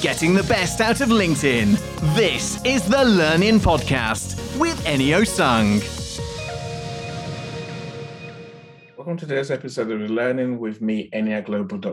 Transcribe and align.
getting 0.00 0.32
the 0.32 0.44
best 0.44 0.80
out 0.80 1.00
of 1.00 1.08
LinkedIn. 1.08 1.76
This 2.14 2.64
is 2.64 2.88
the 2.88 3.04
Learning 3.04 3.58
Podcast 3.58 4.36
with 4.56 4.78
Enio 4.84 5.26
Sung. 5.26 5.80
Welcome 8.96 9.16
to 9.16 9.26
today's 9.26 9.50
episode 9.50 9.90
of 9.90 10.08
Learning 10.08 10.60
with 10.60 10.80
me, 10.80 11.10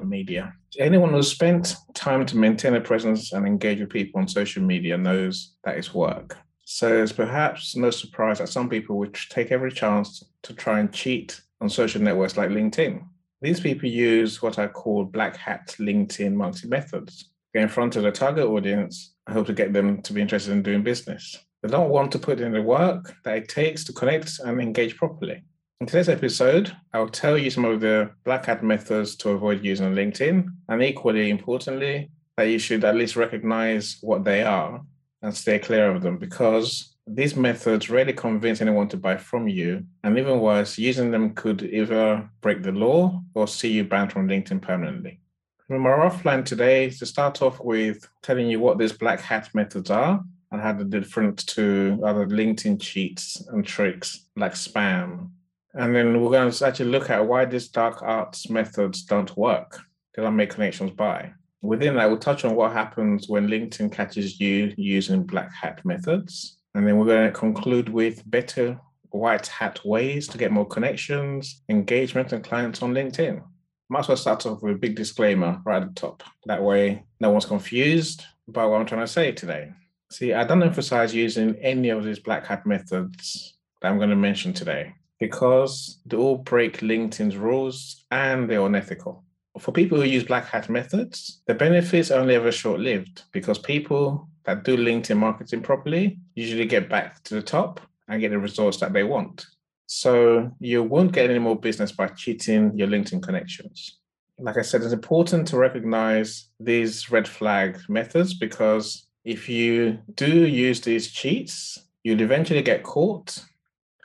Media. 0.03 0.53
Anyone 0.77 1.13
who's 1.13 1.31
spent 1.31 1.75
time 1.95 2.27
to 2.27 2.37
maintain 2.37 2.75
a 2.75 2.81
presence 2.81 3.33
and 3.33 3.47
engage 3.47 3.79
with 3.79 3.89
people 3.89 4.21
on 4.21 4.27
social 4.27 4.61
media 4.61 4.97
knows 4.97 5.55
that 5.63 5.75
it's 5.75 5.93
work. 5.93 6.37
So 6.63 7.01
it's 7.01 7.11
perhaps 7.11 7.75
no 7.75 7.89
surprise 7.89 8.37
that 8.37 8.49
some 8.49 8.69
people 8.69 8.97
would 8.99 9.17
take 9.29 9.51
every 9.51 9.71
chance 9.71 10.23
to 10.43 10.53
try 10.53 10.79
and 10.79 10.93
cheat 10.93 11.41
on 11.59 11.69
social 11.69 12.01
networks 12.01 12.37
like 12.37 12.49
LinkedIn. 12.51 13.03
These 13.41 13.61
people 13.61 13.89
use 13.89 14.43
what 14.43 14.59
I 14.59 14.67
call 14.67 15.05
black 15.05 15.37
hat 15.37 15.75
LinkedIn 15.79 16.33
marketing 16.33 16.69
methods. 16.69 17.31
Get 17.55 17.63
in 17.63 17.69
front 17.69 17.95
of 17.95 18.03
the 18.03 18.11
target 18.11 18.43
audience 18.43 19.15
I 19.27 19.31
hope 19.31 19.47
to 19.47 19.53
get 19.53 19.71
them 19.71 20.01
to 20.01 20.11
be 20.11 20.19
interested 20.19 20.51
in 20.51 20.61
doing 20.61 20.83
business. 20.83 21.37
They 21.63 21.69
don't 21.69 21.89
want 21.89 22.11
to 22.11 22.19
put 22.19 22.41
in 22.41 22.51
the 22.51 22.61
work 22.61 23.15
that 23.23 23.37
it 23.37 23.47
takes 23.47 23.85
to 23.85 23.93
connect 23.93 24.39
and 24.39 24.59
engage 24.59 24.97
properly. 24.97 25.41
In 25.79 25.87
today's 25.87 26.09
episode, 26.09 26.75
I'll 26.93 27.07
tell 27.07 27.37
you 27.37 27.49
some 27.49 27.63
of 27.63 27.79
the 27.79 28.11
black 28.25 28.47
hat 28.47 28.61
methods 28.61 29.15
to 29.17 29.29
avoid 29.29 29.63
using 29.63 29.95
LinkedIn, 29.95 30.49
and 30.67 30.83
equally 30.83 31.29
importantly, 31.29 32.11
that 32.35 32.49
you 32.49 32.59
should 32.59 32.83
at 32.83 32.97
least 32.97 33.15
recognize 33.15 33.99
what 34.01 34.25
they 34.25 34.43
are 34.43 34.81
and 35.21 35.33
stay 35.33 35.57
clear 35.57 35.89
of 35.89 36.01
them 36.03 36.17
because 36.17 36.97
these 37.07 37.37
methods 37.37 37.89
rarely 37.89 38.11
convince 38.11 38.59
anyone 38.59 38.89
to 38.89 38.97
buy 38.97 39.15
from 39.15 39.47
you. 39.47 39.85
And 40.03 40.19
even 40.19 40.41
worse, 40.41 40.77
using 40.77 41.09
them 41.09 41.33
could 41.33 41.63
either 41.63 42.29
break 42.41 42.63
the 42.63 42.73
law 42.73 43.23
or 43.33 43.47
see 43.47 43.71
you 43.71 43.85
banned 43.85 44.11
from 44.11 44.27
LinkedIn 44.27 44.61
permanently. 44.61 45.21
From 45.67 45.87
our 45.87 46.07
offline 46.07 46.45
today, 46.45 46.91
to 46.91 47.05
start 47.07 47.41
off 47.41 47.59
with 47.59 48.07
telling 48.21 48.47
you 48.47 48.59
what 48.59 48.77
these 48.77 48.93
black 48.93 49.19
hat 49.19 49.49
methods 49.55 49.89
are 49.89 50.23
and 50.51 50.61
how 50.61 50.73
they're 50.73 50.85
different 50.85 51.45
to 51.47 51.99
other 52.05 52.27
LinkedIn 52.27 52.79
cheats 52.79 53.43
and 53.47 53.65
tricks 53.65 54.27
like 54.35 54.53
spam. 54.53 55.31
And 55.73 55.95
then 55.95 56.21
we're 56.21 56.29
going 56.29 56.51
to 56.51 56.67
actually 56.67 56.91
look 56.91 57.09
at 57.09 57.25
why 57.25 57.45
these 57.45 57.67
dark 57.67 58.03
arts 58.03 58.47
methods 58.47 59.01
don't 59.01 59.35
work. 59.35 59.79
They 60.15 60.21
don't 60.21 60.35
make 60.35 60.51
connections 60.51 60.91
by. 60.91 61.33
Within 61.63 61.95
that, 61.95 62.09
we'll 62.09 62.19
touch 62.19 62.45
on 62.45 62.53
what 62.53 62.71
happens 62.71 63.27
when 63.27 63.47
LinkedIn 63.47 63.91
catches 63.91 64.39
you 64.39 64.71
using 64.77 65.23
black 65.23 65.51
hat 65.51 65.83
methods. 65.83 66.59
And 66.75 66.87
then 66.87 66.97
we're 66.97 67.07
going 67.07 67.25
to 67.25 67.39
conclude 67.39 67.89
with 67.89 68.21
better 68.29 68.79
white 69.09 69.47
hat 69.47 69.83
ways 69.83 70.27
to 70.27 70.37
get 70.37 70.51
more 70.51 70.67
connections, 70.67 71.63
engagement, 71.69 72.33
and 72.33 72.43
clients 72.43 72.83
on 72.83 72.93
LinkedIn. 72.93 73.41
Might 73.89 73.99
as 73.99 74.07
well 74.07 74.17
start 74.17 74.45
off 74.45 74.61
with 74.61 74.75
a 74.75 74.79
big 74.79 74.95
disclaimer 74.95 75.61
right 75.65 75.81
at 75.81 75.93
the 75.93 75.99
top. 75.99 76.23
That 76.45 76.63
way, 76.63 77.03
no 77.19 77.29
one's 77.29 77.45
confused 77.45 78.23
about 78.47 78.71
what 78.71 78.81
I'm 78.81 78.87
trying 78.87 79.01
to 79.05 79.07
say 79.07 79.31
today. 79.31 79.71
See, 80.11 80.33
I 80.33 80.43
don't 80.43 80.63
emphasize 80.63 81.13
using 81.13 81.55
any 81.57 81.89
of 81.89 82.03
these 82.03 82.19
black 82.19 82.45
hat 82.45 82.65
methods 82.65 83.57
that 83.81 83.89
I'm 83.89 83.97
going 83.97 84.09
to 84.09 84.15
mention 84.15 84.53
today 84.53 84.93
because 85.19 85.99
they 86.05 86.17
all 86.17 86.37
break 86.37 86.79
LinkedIn's 86.79 87.37
rules 87.37 88.05
and 88.11 88.49
they're 88.49 88.65
unethical 88.65 89.25
for 89.59 89.71
people 89.71 89.99
who 89.99 90.07
use 90.07 90.23
black 90.23 90.47
hat 90.47 90.69
methods, 90.69 91.41
the 91.47 91.53
benefits 91.53 92.11
are 92.11 92.19
only 92.19 92.35
ever 92.35 92.51
short 92.51 92.79
lived 92.79 93.23
because 93.31 93.57
people 93.57 94.27
that 94.43 94.63
do 94.63 94.77
LinkedIn 94.77 95.17
marketing 95.17 95.61
properly 95.61 96.19
usually 96.35 96.65
get 96.65 96.89
back 96.89 97.23
to 97.23 97.35
the 97.35 97.41
top 97.41 97.79
and 98.07 98.21
get 98.21 98.31
the 98.31 98.39
results 98.39 98.77
that 98.77 98.93
they 98.93 99.03
want. 99.03 99.45
So 99.87 100.51
you 100.59 100.83
won't 100.83 101.11
get 101.11 101.29
any 101.29 101.39
more 101.39 101.59
business 101.59 101.91
by 101.91 102.07
cheating 102.07 102.77
your 102.77 102.87
LinkedIn 102.87 103.21
connections. 103.21 103.99
Like 104.39 104.57
I 104.57 104.61
said, 104.61 104.81
it's 104.81 104.93
important 104.93 105.47
to 105.49 105.57
recognize 105.57 106.49
these 106.59 107.09
red 107.11 107.27
flag 107.27 107.79
methods 107.87 108.33
because 108.33 109.07
if 109.23 109.47
you 109.47 109.99
do 110.15 110.45
use 110.45 110.81
these 110.81 111.11
cheats, 111.11 111.79
you'll 112.03 112.21
eventually 112.21 112.61
get 112.61 112.83
caught 112.83 113.43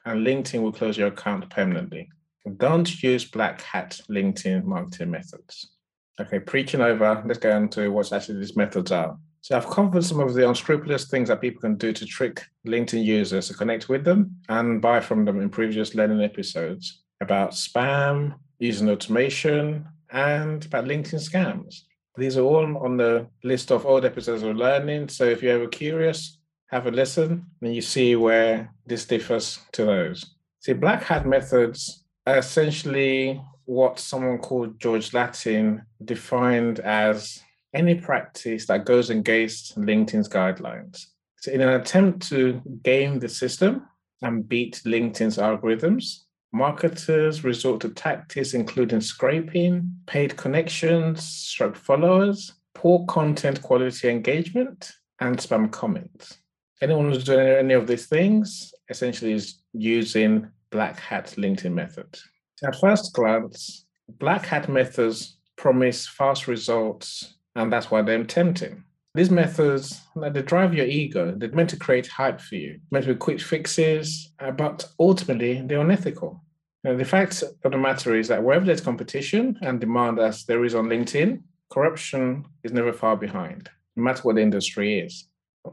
and 0.05 0.27
LinkedIn 0.27 0.63
will 0.63 0.73
close 0.73 0.97
your 0.97 1.09
account 1.09 1.51
permanently. 1.51 2.09
Don't 2.57 3.03
use 3.03 3.25
black 3.25 3.61
hat 3.61 4.01
LinkedIn 4.09 4.65
marketing 4.65 5.11
methods. 5.11 5.73
Okay, 6.21 6.39
preaching 6.39 6.81
over, 6.81 7.23
let's 7.27 7.39
go 7.39 7.57
into 7.57 7.91
what 7.91 8.13
actually 8.13 8.39
these 8.39 8.57
methods 8.57 8.93
are. 8.93 9.19
So 9.43 9.57
I've 9.57 9.71
covered 9.71 10.05
some 10.05 10.21
of 10.21 10.35
the 10.35 10.47
unscrupulous 10.49 11.07
things 11.07 11.29
that 11.29 11.41
people 11.41 11.61
can 11.63 11.77
do 11.77 11.93
to 11.93 12.05
trick 12.05 12.43
LinkedIn 12.67 13.05
users 13.05 13.49
to 13.49 13.55
connect 13.55 13.89
with 13.89 14.05
them 14.05 14.37
and 14.49 14.83
buy 14.83 15.01
from 15.01 15.25
them 15.25 15.41
in 15.41 15.49
previous 15.49 15.95
learning 15.95 16.21
episodes 16.21 17.03
about 17.23 17.53
spam, 17.53 18.35
using 18.59 18.91
automation, 18.91 19.87
and 20.11 20.65
about 20.67 20.85
LinkedIn 20.85 21.27
scams. 21.27 21.83
These 22.17 22.37
are 22.37 22.43
all 22.43 22.77
on 22.85 22.97
the 22.97 23.29
list 23.43 23.71
of 23.73 23.87
old 23.87 24.05
episodes 24.05 24.43
of 24.43 24.57
learning. 24.57 25.09
So 25.09 25.25
if 25.25 25.43
you're 25.43 25.55
ever 25.55 25.69
curious, 25.69 26.39
have 26.67 26.87
a 26.87 26.91
listen 26.91 27.47
and 27.63 27.75
you 27.75 27.81
see 27.81 28.17
where 28.17 28.73
this 28.87 29.07
differs 29.07 29.59
to 29.73 29.85
those. 29.85 30.35
See, 30.61 30.75
black 30.75 31.03
hat 31.03 31.27
methods 31.27 32.05
are 32.27 32.39
essentially 32.39 33.41
what 33.65 33.99
someone 33.99 34.39
called 34.39 34.79
George 34.79 35.15
Latin 35.15 35.83
defined 36.05 36.81
as 36.81 37.41
any 37.75 37.95
practice 37.95 38.67
that 38.67 38.85
goes 38.85 39.11
against 39.11 39.79
LinkedIn's 39.79 40.29
guidelines. 40.29 41.07
So, 41.39 41.53
in 41.53 41.61
an 41.61 41.81
attempt 41.81 42.29
to 42.29 42.61
game 42.83 43.19
the 43.19 43.29
system 43.29 43.87
and 44.23 44.49
beat 44.49 44.83
LinkedIn's 44.85 45.39
algorithms, 45.39 46.25
marketers 46.53 47.45
resort 47.45 47.81
to 47.81 47.91
tactics 47.91 48.55
including 48.55 49.01
scraping, 49.01 49.91
paid 50.07 50.37
connections, 50.37 51.23
stroke 51.23 51.77
followers, 51.77 52.53
poor 52.75 53.05
content 53.07 53.63
quality 53.63 54.09
engagement, 54.09 54.93
and 55.21 55.39
spam 55.39 55.71
comments. 55.71 56.39
Anyone 56.83 57.13
who's 57.13 57.25
doing 57.25 57.47
any 57.47 57.75
of 57.75 57.87
these 57.87 58.07
things 58.07 58.73
essentially 58.89 59.33
is 59.33 59.61
using 59.73 60.49
black 60.71 60.99
hat 60.99 61.35
LinkedIn 61.37 61.73
method. 61.73 62.19
At 62.65 62.77
first 62.81 63.13
glance, 63.13 63.87
black 64.09 64.47
hat 64.47 64.69
methods 64.69 65.37
promise 65.57 66.07
fast 66.07 66.49
results, 66.49 67.35
and 67.57 67.73
that's 67.73 67.91
why 67.91 68.03
they're 68.03 68.25
tempting. 68.25 68.85
These 69.15 69.31
methods, 69.31 70.01
they 70.15 70.43
drive 70.43 70.73
your 70.73 70.87
ego. 70.87 71.35
They're 71.37 71.51
meant 71.51 71.71
to 71.71 71.77
create 71.77 72.07
hype 72.07 72.41
for 72.41 72.55
you, 72.55 72.81
meant 72.93 73.07
to 73.07 73.15
be 73.15 73.19
quick 73.19 73.41
fixes, 73.41 74.33
uh, 74.39 74.53
but 74.53 74.89
ultimately 75.01 75.63
they're 75.63 75.81
unethical. 75.81 76.45
Now, 76.85 76.97
the 76.97 77.05
fact 77.05 77.43
of 77.65 77.73
the 77.73 77.79
matter 77.79 78.17
is 78.17 78.29
that 78.29 78.43
wherever 78.43 78.65
there's 78.65 78.81
competition 78.81 79.59
and 79.63 79.81
demand, 79.81 80.19
as 80.19 80.45
there 80.45 80.65
is 80.65 80.75
on 80.75 80.87
LinkedIn, 80.87 81.43
corruption 81.71 82.45
is 82.63 82.73
never 82.73 82.93
far 82.93 83.17
behind, 83.17 83.69
no 83.97 84.05
matter 84.05 84.23
what 84.23 84.37
the 84.37 84.43
industry 84.43 85.01
is. 85.01 85.27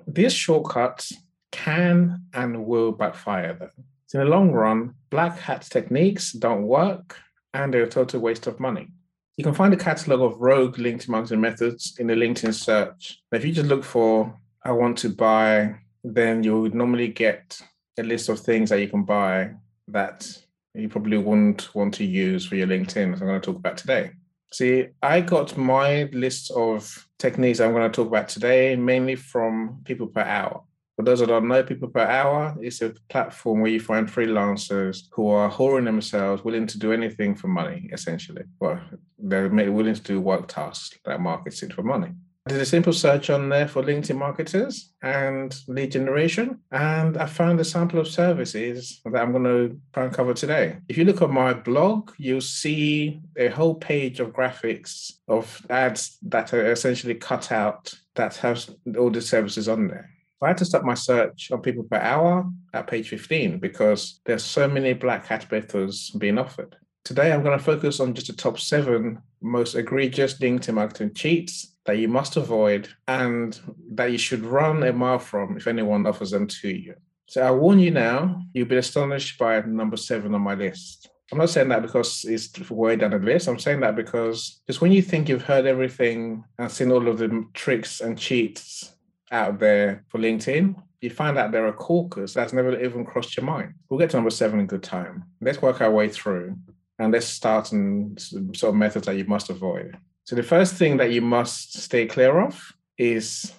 These 0.07 0.33
shortcuts 0.33 1.13
can 1.51 2.23
and 2.33 2.65
will 2.65 2.91
backfire, 2.91 3.55
though. 3.57 3.83
So 4.07 4.19
in 4.19 4.25
the 4.25 4.31
long 4.31 4.51
run, 4.51 4.95
black 5.09 5.37
hat 5.37 5.61
techniques 5.69 6.31
don't 6.31 6.63
work 6.63 7.17
and 7.53 7.73
they're 7.73 7.83
a 7.83 7.89
total 7.89 8.19
waste 8.21 8.47
of 8.47 8.59
money. 8.59 8.89
You 9.37 9.43
can 9.43 9.53
find 9.53 9.71
a 9.71 9.77
catalog 9.77 10.21
of 10.21 10.41
rogue 10.41 10.77
LinkedIn 10.77 11.09
marketing 11.09 11.41
methods 11.41 11.95
in 11.99 12.07
the 12.07 12.15
LinkedIn 12.15 12.55
search. 12.55 13.21
If 13.31 13.45
you 13.45 13.51
just 13.51 13.69
look 13.69 13.83
for 13.83 14.35
I 14.63 14.71
want 14.71 14.97
to 14.99 15.09
buy, 15.09 15.75
then 16.03 16.43
you 16.43 16.59
would 16.59 16.73
normally 16.73 17.09
get 17.09 17.61
a 17.99 18.03
list 18.03 18.29
of 18.29 18.39
things 18.39 18.71
that 18.71 18.79
you 18.79 18.87
can 18.87 19.03
buy 19.03 19.51
that 19.89 20.27
you 20.73 20.89
probably 20.89 21.19
wouldn't 21.19 21.73
want 21.75 21.93
to 21.95 22.03
use 22.03 22.47
for 22.47 22.55
your 22.55 22.65
LinkedIn, 22.65 23.13
as 23.13 23.21
I'm 23.21 23.27
going 23.27 23.39
to 23.39 23.45
talk 23.45 23.57
about 23.57 23.77
today. 23.77 24.11
See, 24.51 24.87
I 25.03 25.21
got 25.21 25.55
my 25.55 26.09
list 26.13 26.49
of 26.51 27.07
techniques 27.19 27.59
I'm 27.59 27.73
going 27.73 27.89
to 27.89 27.95
talk 27.95 28.07
about 28.07 28.29
today 28.29 28.75
mainly 28.75 29.15
from 29.15 29.81
People 29.85 30.07
Per 30.07 30.21
Hour. 30.21 30.63
For 30.97 31.03
those 31.03 31.19
that 31.19 31.27
don't 31.27 31.47
know, 31.47 31.61
People 31.61 31.89
Per 31.89 32.01
Hour 32.01 32.57
is 32.59 32.81
a 32.81 32.89
platform 33.07 33.61
where 33.61 33.69
you 33.69 33.79
find 33.79 34.07
freelancers 34.07 35.03
who 35.11 35.29
are 35.29 35.49
whoring 35.49 35.85
themselves, 35.85 36.43
willing 36.43 36.65
to 36.65 36.79
do 36.79 36.91
anything 36.91 37.35
for 37.35 37.47
money, 37.47 37.87
essentially. 37.93 38.41
Well, 38.59 38.81
they're 39.19 39.47
willing 39.47 39.93
to 39.93 40.01
do 40.01 40.19
work 40.19 40.47
tasks 40.47 40.97
that 41.05 41.21
markets 41.21 41.61
it 41.61 41.73
for 41.73 41.83
money. 41.83 42.13
I 42.47 42.51
did 42.51 42.61
a 42.61 42.65
simple 42.65 42.93
search 42.93 43.29
on 43.29 43.49
there 43.49 43.67
for 43.67 43.83
LinkedIn 43.83 44.17
marketers 44.17 44.93
and 45.03 45.55
lead 45.67 45.91
generation, 45.91 46.61
and 46.71 47.15
I 47.17 47.27
found 47.27 47.59
a 47.59 47.65
sample 47.65 47.99
of 47.99 48.07
services 48.07 48.99
that 49.05 49.21
I'm 49.21 49.33
going 49.33 49.43
to 49.43 49.79
try 49.93 50.05
and 50.05 50.13
cover 50.13 50.33
today. 50.33 50.77
If 50.89 50.97
you 50.97 51.05
look 51.05 51.21
at 51.21 51.29
my 51.29 51.53
blog, 51.53 52.11
you'll 52.17 52.41
see 52.41 53.21
a 53.37 53.49
whole 53.49 53.75
page 53.75 54.19
of 54.19 54.31
graphics 54.31 55.11
of 55.27 55.61
ads 55.69 56.17
that 56.23 56.53
are 56.53 56.71
essentially 56.71 57.15
cut 57.15 57.51
out 57.51 57.93
that 58.15 58.37
have 58.37 58.67
all 58.97 59.11
the 59.11 59.21
services 59.21 59.67
on 59.69 59.89
there. 59.89 60.09
I 60.39 60.49
had 60.49 60.57
to 60.59 60.65
start 60.65 60.85
my 60.85 60.93
search 60.93 61.51
on 61.51 61.61
People 61.61 61.83
Per 61.83 61.97
Hour 61.97 62.47
at 62.71 62.85
page 62.85 63.09
15 63.09 63.57
because 63.57 64.21
there's 64.25 64.43
so 64.43 64.67
many 64.67 64.93
black 64.93 65.25
hat 65.25 65.51
methods 65.51 66.11
being 66.11 66.37
offered. 66.37 66.75
Today, 67.03 67.31
I'm 67.31 67.41
going 67.41 67.57
to 67.57 67.63
focus 67.63 67.99
on 67.99 68.13
just 68.13 68.27
the 68.27 68.33
top 68.33 68.59
seven 68.59 69.19
most 69.41 69.73
egregious 69.73 70.37
LinkedIn 70.39 70.75
marketing 70.75 71.13
cheats 71.15 71.75
that 71.85 71.97
you 71.97 72.07
must 72.07 72.37
avoid 72.37 72.87
and 73.07 73.59
that 73.91 74.11
you 74.11 74.19
should 74.19 74.43
run 74.43 74.83
a 74.83 74.93
mile 74.93 75.17
from 75.17 75.57
if 75.57 75.65
anyone 75.65 76.05
offers 76.05 76.31
them 76.31 76.45
to 76.45 76.69
you. 76.69 76.93
So 77.27 77.41
I 77.41 77.49
warn 77.49 77.79
you 77.79 77.91
now, 77.91 78.41
you'll 78.53 78.67
be 78.67 78.77
astonished 78.77 79.39
by 79.39 79.61
number 79.61 79.97
seven 79.97 80.35
on 80.35 80.41
my 80.41 80.53
list. 80.53 81.09
I'm 81.31 81.39
not 81.39 81.49
saying 81.49 81.69
that 81.69 81.81
because 81.81 82.25
it's 82.25 82.69
way 82.69 82.95
down 82.95 83.11
the 83.11 83.19
list. 83.19 83.47
I'm 83.47 83.59
saying 83.59 83.79
that 83.81 83.95
because 83.95 84.61
just 84.67 84.81
when 84.81 84.91
you 84.91 85.01
think 85.01 85.29
you've 85.29 85.41
heard 85.41 85.65
everything 85.65 86.43
and 86.59 86.71
seen 86.71 86.91
all 86.91 87.07
of 87.07 87.17
the 87.17 87.45
tricks 87.53 88.01
and 88.01 88.17
cheats 88.17 88.93
out 89.31 89.59
there 89.59 90.03
for 90.09 90.19
LinkedIn, 90.19 90.75
you 91.01 91.09
find 91.09 91.37
out 91.37 91.51
there 91.51 91.67
are 91.67 91.73
corkers 91.73 92.33
that's 92.33 92.53
never 92.53 92.79
even 92.79 93.05
crossed 93.05 93.37
your 93.37 93.45
mind. 93.45 93.73
We'll 93.89 93.99
get 93.99 94.09
to 94.11 94.17
number 94.17 94.29
seven 94.29 94.59
in 94.59 94.67
good 94.67 94.83
time. 94.83 95.25
Let's 95.41 95.61
work 95.61 95.81
our 95.81 95.91
way 95.91 96.09
through 96.09 96.57
and 96.99 97.13
let's 97.13 97.27
start 97.27 97.71
on 97.73 98.15
some 98.17 98.53
sort 98.55 98.73
of 98.73 98.75
methods 98.75 99.05
that 99.05 99.17
you 99.17 99.25
must 99.25 99.49
avoid. 99.49 99.97
So 100.23 100.35
the 100.35 100.43
first 100.43 100.73
thing 100.73 100.97
that 100.97 101.11
you 101.11 101.21
must 101.21 101.77
stay 101.77 102.05
clear 102.05 102.39
of 102.39 102.73
is 102.97 103.53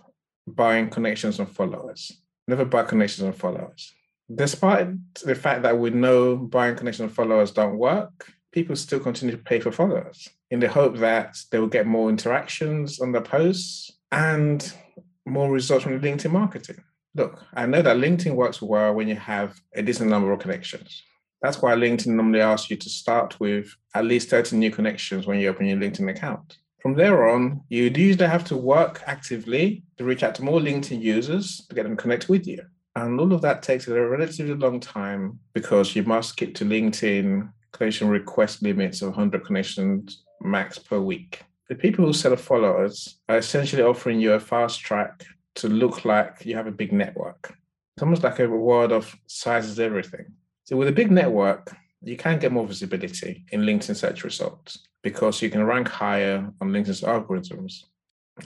buying 0.47 0.91
connections 0.91 1.39
and 1.39 1.49
followers. 1.49 2.13
Never 2.47 2.65
buy 2.65 2.83
connections 2.83 3.25
and 3.25 3.37
followers. 3.37 3.93
Despite 4.35 4.89
the 5.25 5.35
fact 5.35 5.63
that 5.63 5.79
we 5.79 5.91
know 5.91 6.37
buying 6.37 6.77
connections 6.77 7.09
and 7.09 7.15
followers 7.15 7.53
don't 7.53 7.79
work, 7.79 8.31
people 8.53 8.77
still 8.77 9.01
continue 9.01 9.37
to 9.37 9.43
pay 9.43 9.61
for 9.61 9.73
followers 9.73 10.29
in 10.51 10.61
the 10.61 10.69
hope 10.69 10.97
that 10.99 11.39
they 11.51 11.59
will 11.59 11.69
get 11.69 11.87
more 11.87 12.09
interactions 12.09 13.01
on 13.01 13.13
the 13.13 13.21
posts 13.21 13.93
and 14.11 14.73
more 15.29 15.51
results 15.51 15.85
from 15.85 16.01
LinkedIn 16.01 16.31
marketing. 16.31 16.83
Look, 17.15 17.45
I 17.55 17.67
know 17.67 17.83
that 17.83 17.97
LinkedIn 17.97 18.35
works 18.35 18.61
well 18.63 18.95
when 18.95 19.09
you 19.09 19.17
have 19.17 19.61
a 19.75 19.83
decent 19.83 20.11
number 20.11 20.33
of 20.33 20.41
connections. 20.41 21.03
That's 21.43 21.63
why 21.63 21.75
LinkedIn 21.75 22.09
normally 22.09 22.41
asks 22.41 22.71
you 22.71 22.77
to 22.77 22.89
start 22.89 23.39
with 23.41 23.75
at 23.95 24.05
least 24.05 24.31
30 24.31 24.57
new 24.57 24.71
connections 24.71 25.27
when 25.27 25.39
you 25.39 25.49
open 25.49 25.67
your 25.67 25.79
LinkedIn 25.79 26.11
account. 26.11 26.59
From 26.81 26.95
there 26.95 27.29
on, 27.29 27.63
you'd 27.69 27.97
usually 27.97 28.27
have 28.27 28.45
to 28.45 28.57
work 28.57 29.03
actively 29.07 29.83
to 29.97 30.05
reach 30.05 30.23
out 30.23 30.35
to 30.37 30.45
more 30.45 30.61
LinkedIn 30.61 31.01
users 31.01 31.67
to 31.69 31.75
get 31.75 31.85
them 31.85 31.97
connected 31.97 32.29
with 32.29 32.47
you. 32.47 32.63
And 32.95 33.19
all 33.21 33.33
of 33.33 33.43
that 33.43 33.63
takes 33.63 33.87
a 33.89 34.01
relatively 34.01 34.55
long 34.55 34.81
time 34.81 35.39
because 35.55 35.95
you 35.95 36.03
must 36.03 36.37
get 36.37 36.55
to 36.57 36.65
LinkedIn 36.65 37.53
connection 37.73 38.09
request 38.09 38.63
limits 38.63 39.03
of 39.03 39.11
100 39.11 39.45
connections 39.45 40.25
max 40.41 40.79
per 40.79 41.01
week. 41.01 41.43
The 41.69 41.75
people 41.75 42.07
who 42.07 42.15
sell 42.15 42.35
followers 42.37 43.19
are 43.29 43.37
essentially 43.37 43.83
offering 43.83 44.21
you 44.21 44.33
a 44.33 44.41
fast 44.41 44.81
track 44.81 45.27
to 45.57 45.69
look 45.69 46.07
like 46.07 46.47
you 46.47 46.57
have 46.57 46.67
a 46.67 46.73
big 46.73 46.93
network. 46.95 47.55
It's 47.95 48.03
almost 48.03 48.23
like 48.23 48.39
a 48.39 48.49
world 48.49 48.91
of 48.91 49.15
size 49.27 49.67
is 49.67 49.79
everything. 49.79 50.27
So 50.65 50.77
with 50.77 50.89
a 50.89 50.93
big 50.93 51.11
network, 51.11 51.77
you 52.03 52.17
can 52.17 52.39
get 52.39 52.53
more 52.53 52.67
visibility 52.67 53.45
in 53.53 53.63
LinkedIn 53.63 53.97
search 53.97 54.25
results 54.25 54.79
because 55.03 55.43
you 55.43 55.51
can 55.51 55.65
rank 55.65 55.89
higher 55.89 56.51
on 56.61 56.71
LinkedIn's 56.71 57.03
algorithms. 57.03 57.85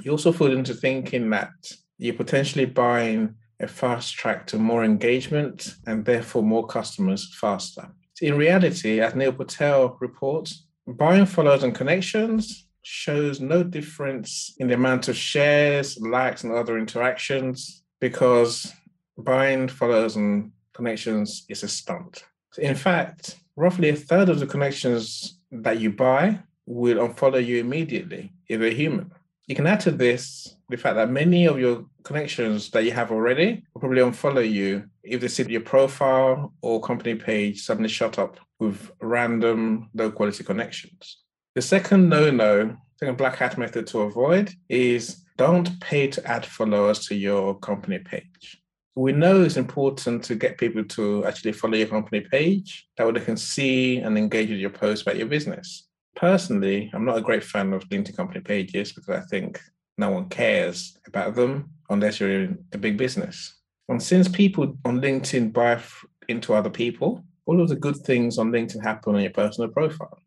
You 0.02 0.10
also 0.10 0.32
fall 0.32 0.50
into 0.50 0.74
thinking 0.74 1.30
that 1.30 1.52
you're 1.98 2.14
potentially 2.14 2.64
buying 2.64 3.36
a 3.60 3.68
fast 3.68 4.14
track 4.14 4.48
to 4.48 4.58
more 4.58 4.82
engagement 4.82 5.76
and 5.86 6.04
therefore 6.04 6.42
more 6.42 6.66
customers 6.66 7.32
faster. 7.38 7.88
In 8.20 8.36
reality, 8.36 9.00
as 9.00 9.14
Neil 9.14 9.32
Patel 9.32 9.96
reports, 10.00 10.66
buying 10.86 11.26
followers 11.26 11.62
and 11.62 11.74
connections 11.74 12.66
shows 12.82 13.40
no 13.40 13.62
difference 13.62 14.54
in 14.58 14.68
the 14.68 14.74
amount 14.74 15.08
of 15.08 15.16
shares, 15.16 15.98
likes, 16.00 16.44
and 16.44 16.52
other 16.52 16.78
interactions 16.78 17.82
because 18.00 18.72
buying 19.16 19.68
followers 19.68 20.16
and 20.16 20.52
connections 20.72 21.44
is 21.48 21.62
a 21.62 21.68
stunt. 21.68 22.24
In 22.58 22.74
fact, 22.74 23.36
roughly 23.56 23.90
a 23.90 23.96
third 23.96 24.28
of 24.28 24.40
the 24.40 24.46
connections 24.46 25.38
that 25.50 25.80
you 25.80 25.90
buy 25.90 26.40
will 26.66 27.06
unfollow 27.06 27.44
you 27.44 27.58
immediately 27.60 28.32
if 28.48 28.60
they're 28.60 28.70
human. 28.70 29.12
You 29.46 29.56
can 29.56 29.66
add 29.66 29.80
to 29.80 29.90
this 29.90 30.56
the 30.68 30.76
fact 30.76 30.96
that 30.96 31.10
many 31.10 31.46
of 31.46 31.58
your 31.58 31.84
connections 32.04 32.70
that 32.70 32.84
you 32.84 32.92
have 32.92 33.10
already 33.10 33.62
will 33.74 33.80
probably 33.80 34.02
unfollow 34.02 34.48
you 34.48 34.84
if 35.02 35.20
they 35.20 35.28
see 35.28 35.44
your 35.44 35.60
profile 35.60 36.54
or 36.62 36.80
company 36.80 37.14
page 37.14 37.62
suddenly 37.62 37.88
shut 37.88 38.18
up 38.18 38.38
with 38.58 38.90
random 39.00 39.90
low 39.94 40.10
quality 40.10 40.44
connections. 40.44 41.18
The 41.54 41.62
second 41.62 42.08
no 42.08 42.30
no, 42.30 42.76
second 42.96 43.16
black 43.18 43.36
hat 43.36 43.58
method 43.58 43.86
to 43.88 44.00
avoid 44.00 44.52
is 44.68 45.24
don't 45.36 45.80
pay 45.80 46.06
to 46.08 46.26
add 46.26 46.46
followers 46.46 47.06
to 47.06 47.14
your 47.14 47.58
company 47.58 47.98
page 47.98 48.62
we 48.94 49.12
know 49.12 49.42
it's 49.42 49.56
important 49.56 50.22
to 50.24 50.34
get 50.34 50.58
people 50.58 50.84
to 50.84 51.24
actually 51.24 51.52
follow 51.52 51.76
your 51.76 51.86
company 51.86 52.20
page. 52.20 52.86
That 52.96 53.06
way 53.06 53.12
they 53.12 53.24
can 53.24 53.36
see 53.36 53.98
and 53.98 54.18
engage 54.18 54.50
with 54.50 54.58
your 54.58 54.70
posts 54.70 55.02
about 55.02 55.16
your 55.16 55.26
business. 55.26 55.88
Personally, 56.14 56.90
I'm 56.92 57.06
not 57.06 57.16
a 57.16 57.22
great 57.22 57.42
fan 57.42 57.72
of 57.72 57.88
LinkedIn 57.88 58.16
company 58.16 58.40
pages 58.40 58.92
because 58.92 59.08
I 59.08 59.20
think 59.26 59.60
no 59.96 60.10
one 60.10 60.28
cares 60.28 60.98
about 61.06 61.34
them 61.34 61.70
unless 61.88 62.20
you're 62.20 62.42
in 62.42 62.64
a 62.72 62.78
big 62.78 62.98
business. 62.98 63.60
And 63.88 64.02
since 64.02 64.28
people 64.28 64.76
on 64.84 65.00
LinkedIn 65.00 65.52
buy 65.52 65.80
into 66.28 66.54
other 66.54 66.70
people, 66.70 67.24
all 67.46 67.60
of 67.60 67.68
the 67.68 67.76
good 67.76 67.96
things 67.96 68.38
on 68.38 68.52
LinkedIn 68.52 68.82
happen 68.82 69.14
on 69.14 69.22
your 69.22 69.30
personal 69.30 69.70
profile. 69.70 70.18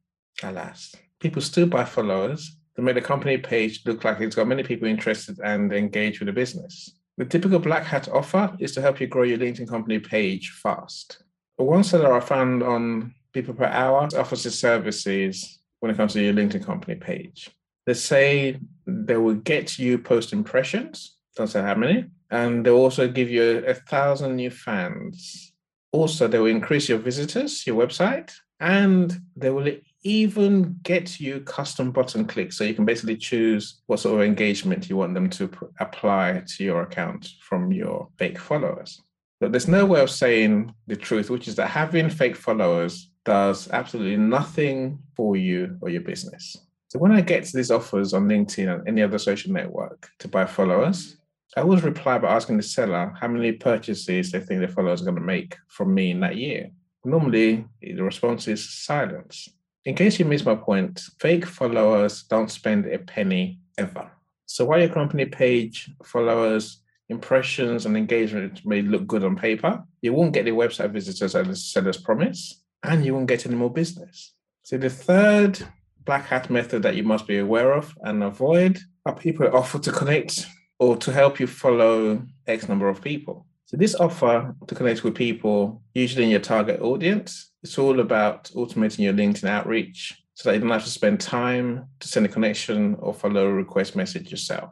Alas, 0.43 0.95
people 1.19 1.41
still 1.41 1.67
buy 1.67 1.85
followers 1.85 2.57
to 2.75 2.81
make 2.81 2.95
the 2.95 3.01
company 3.01 3.37
page 3.37 3.81
look 3.85 4.03
like 4.03 4.19
it's 4.19 4.35
got 4.35 4.47
many 4.47 4.63
people 4.63 4.87
interested 4.87 5.39
and 5.43 5.71
engaged 5.71 6.19
with 6.19 6.27
the 6.27 6.33
business. 6.33 6.97
The 7.17 7.25
typical 7.25 7.59
Black 7.59 7.83
Hat 7.83 8.09
offer 8.09 8.55
is 8.59 8.73
to 8.73 8.81
help 8.81 8.99
you 8.99 9.07
grow 9.07 9.23
your 9.23 9.37
LinkedIn 9.37 9.69
company 9.69 9.99
page 9.99 10.51
fast. 10.51 11.23
But 11.57 11.65
one 11.65 11.83
seller 11.83 12.13
I 12.13 12.19
found 12.19 12.61
on 12.61 13.13
People 13.31 13.53
Per 13.53 13.65
Hour 13.65 14.09
offers 14.17 14.43
his 14.43 14.59
services 14.59 15.59
when 15.79 15.91
it 15.91 15.97
comes 15.97 16.13
to 16.13 16.21
your 16.21 16.33
LinkedIn 16.33 16.65
company 16.65 16.95
page. 16.95 17.49
They 17.85 17.93
say 17.93 18.59
they 18.85 19.17
will 19.17 19.35
get 19.35 19.79
you 19.79 19.97
post 19.97 20.33
impressions, 20.33 21.15
don't 21.35 21.47
say 21.47 21.61
how 21.61 21.75
many, 21.75 22.05
and 22.31 22.65
they'll 22.65 22.75
also 22.75 23.07
give 23.07 23.29
you 23.29 23.63
a 23.65 23.73
thousand 23.73 24.35
new 24.35 24.49
fans. 24.49 25.53
Also, 25.91 26.27
they 26.27 26.39
will 26.39 26.47
increase 26.47 26.89
your 26.89 26.97
visitors, 26.97 27.65
your 27.65 27.77
website, 27.77 28.33
and 28.59 29.17
they 29.35 29.49
will 29.49 29.67
even 30.05 30.79
get 30.83 31.19
you 31.19 31.39
custom 31.41 31.91
button 31.91 32.25
clicks. 32.25 32.57
So 32.57 32.63
you 32.63 32.75
can 32.75 32.85
basically 32.85 33.17
choose 33.17 33.81
what 33.87 33.99
sort 33.99 34.21
of 34.21 34.27
engagement 34.27 34.87
you 34.87 34.97
want 34.97 35.15
them 35.15 35.29
to 35.31 35.49
apply 35.79 36.43
to 36.45 36.63
your 36.63 36.83
account 36.83 37.27
from 37.41 37.71
your 37.73 38.07
fake 38.17 38.37
followers. 38.37 39.01
But 39.41 39.51
there's 39.51 39.67
no 39.67 39.83
way 39.85 40.01
of 40.01 40.11
saying 40.11 40.73
the 40.85 40.95
truth, 40.95 41.31
which 41.31 41.47
is 41.47 41.55
that 41.55 41.69
having 41.69 42.09
fake 42.09 42.35
followers 42.35 43.09
does 43.25 43.67
absolutely 43.71 44.17
nothing 44.17 44.99
for 45.15 45.35
you 45.35 45.77
or 45.81 45.89
your 45.89 46.01
business. 46.01 46.55
So 46.89 46.99
when 46.99 47.11
I 47.11 47.21
get 47.21 47.45
these 47.47 47.71
offers 47.71 48.13
on 48.13 48.29
LinkedIn 48.29 48.71
and 48.71 48.87
any 48.87 49.01
other 49.01 49.17
social 49.17 49.51
network 49.51 50.07
to 50.19 50.27
buy 50.27 50.45
followers, 50.45 51.17
I 51.57 51.61
always 51.61 51.83
reply 51.83 52.19
by 52.19 52.31
asking 52.35 52.57
the 52.57 52.63
seller 52.63 53.11
how 53.19 53.27
many 53.27 53.53
purchases 53.53 54.31
they 54.31 54.39
think 54.39 54.59
their 54.59 54.69
followers 54.69 55.01
are 55.01 55.05
going 55.05 55.15
to 55.15 55.21
make 55.21 55.57
from 55.67 55.95
me 55.95 56.11
in 56.11 56.19
that 56.19 56.37
year. 56.37 56.69
Normally, 57.03 57.65
the 57.81 58.01
response 58.01 58.47
is 58.47 58.69
silence 58.69 59.49
in 59.85 59.95
case 59.95 60.19
you 60.19 60.25
missed 60.25 60.45
my 60.45 60.55
point, 60.55 60.99
fake 61.19 61.45
followers 61.45 62.23
don't 62.23 62.49
spend 62.49 62.87
a 62.87 62.97
penny 62.97 63.59
ever. 63.77 64.11
So 64.47 64.65
while 64.65 64.79
your 64.79 64.89
company 64.89 65.25
page 65.25 65.91
followers, 66.03 66.81
impressions, 67.09 67.85
and 67.85 67.95
engagement 67.95 68.65
may 68.65 68.81
look 68.81 69.05
good 69.05 69.23
on 69.23 69.35
paper, 69.35 69.83
you 70.01 70.13
won't 70.13 70.33
get 70.33 70.45
the 70.45 70.51
website 70.51 70.91
visitors 70.91 71.35
as 71.35 71.47
the 71.47 71.55
sellers 71.55 71.97
promise, 71.97 72.63
and 72.83 73.05
you 73.05 73.13
won't 73.13 73.27
get 73.27 73.45
any 73.45 73.55
more 73.55 73.71
business. 73.71 74.33
So 74.63 74.77
the 74.77 74.89
third 74.89 75.59
black 76.03 76.25
hat 76.25 76.49
method 76.49 76.81
that 76.83 76.95
you 76.95 77.03
must 77.03 77.27
be 77.27 77.37
aware 77.37 77.73
of 77.73 77.95
and 78.01 78.23
avoid 78.23 78.79
are 79.05 79.15
people 79.15 79.55
offer 79.55 79.77
to 79.79 79.91
connect 79.91 80.47
or 80.79 80.97
to 80.97 81.11
help 81.11 81.39
you 81.39 81.47
follow 81.47 82.23
X 82.47 82.67
number 82.67 82.89
of 82.89 83.01
people. 83.01 83.45
So 83.65 83.77
this 83.77 83.95
offer 83.95 84.55
to 84.67 84.75
connect 84.75 85.03
with 85.03 85.15
people, 85.15 85.81
usually 85.93 86.25
in 86.25 86.29
your 86.29 86.39
target 86.39 86.81
audience, 86.81 87.51
it's 87.65 87.79
all 87.79 87.99
about 87.99 88.43
automating 88.55 88.99
your 88.99 89.13
LinkedIn 89.13 89.49
outreach 89.49 90.21
so 90.35 90.47
that 90.47 90.53
you 90.53 90.61
don't 90.61 90.69
have 90.69 90.83
to 90.83 90.89
spend 90.89 91.19
time 91.19 91.87
to 91.99 92.07
send 92.07 92.23
a 92.23 92.29
connection 92.29 92.95
or 92.99 93.11
follow 93.11 93.47
a 93.47 93.51
request 93.51 93.95
message 93.95 94.29
yourself. 94.29 94.71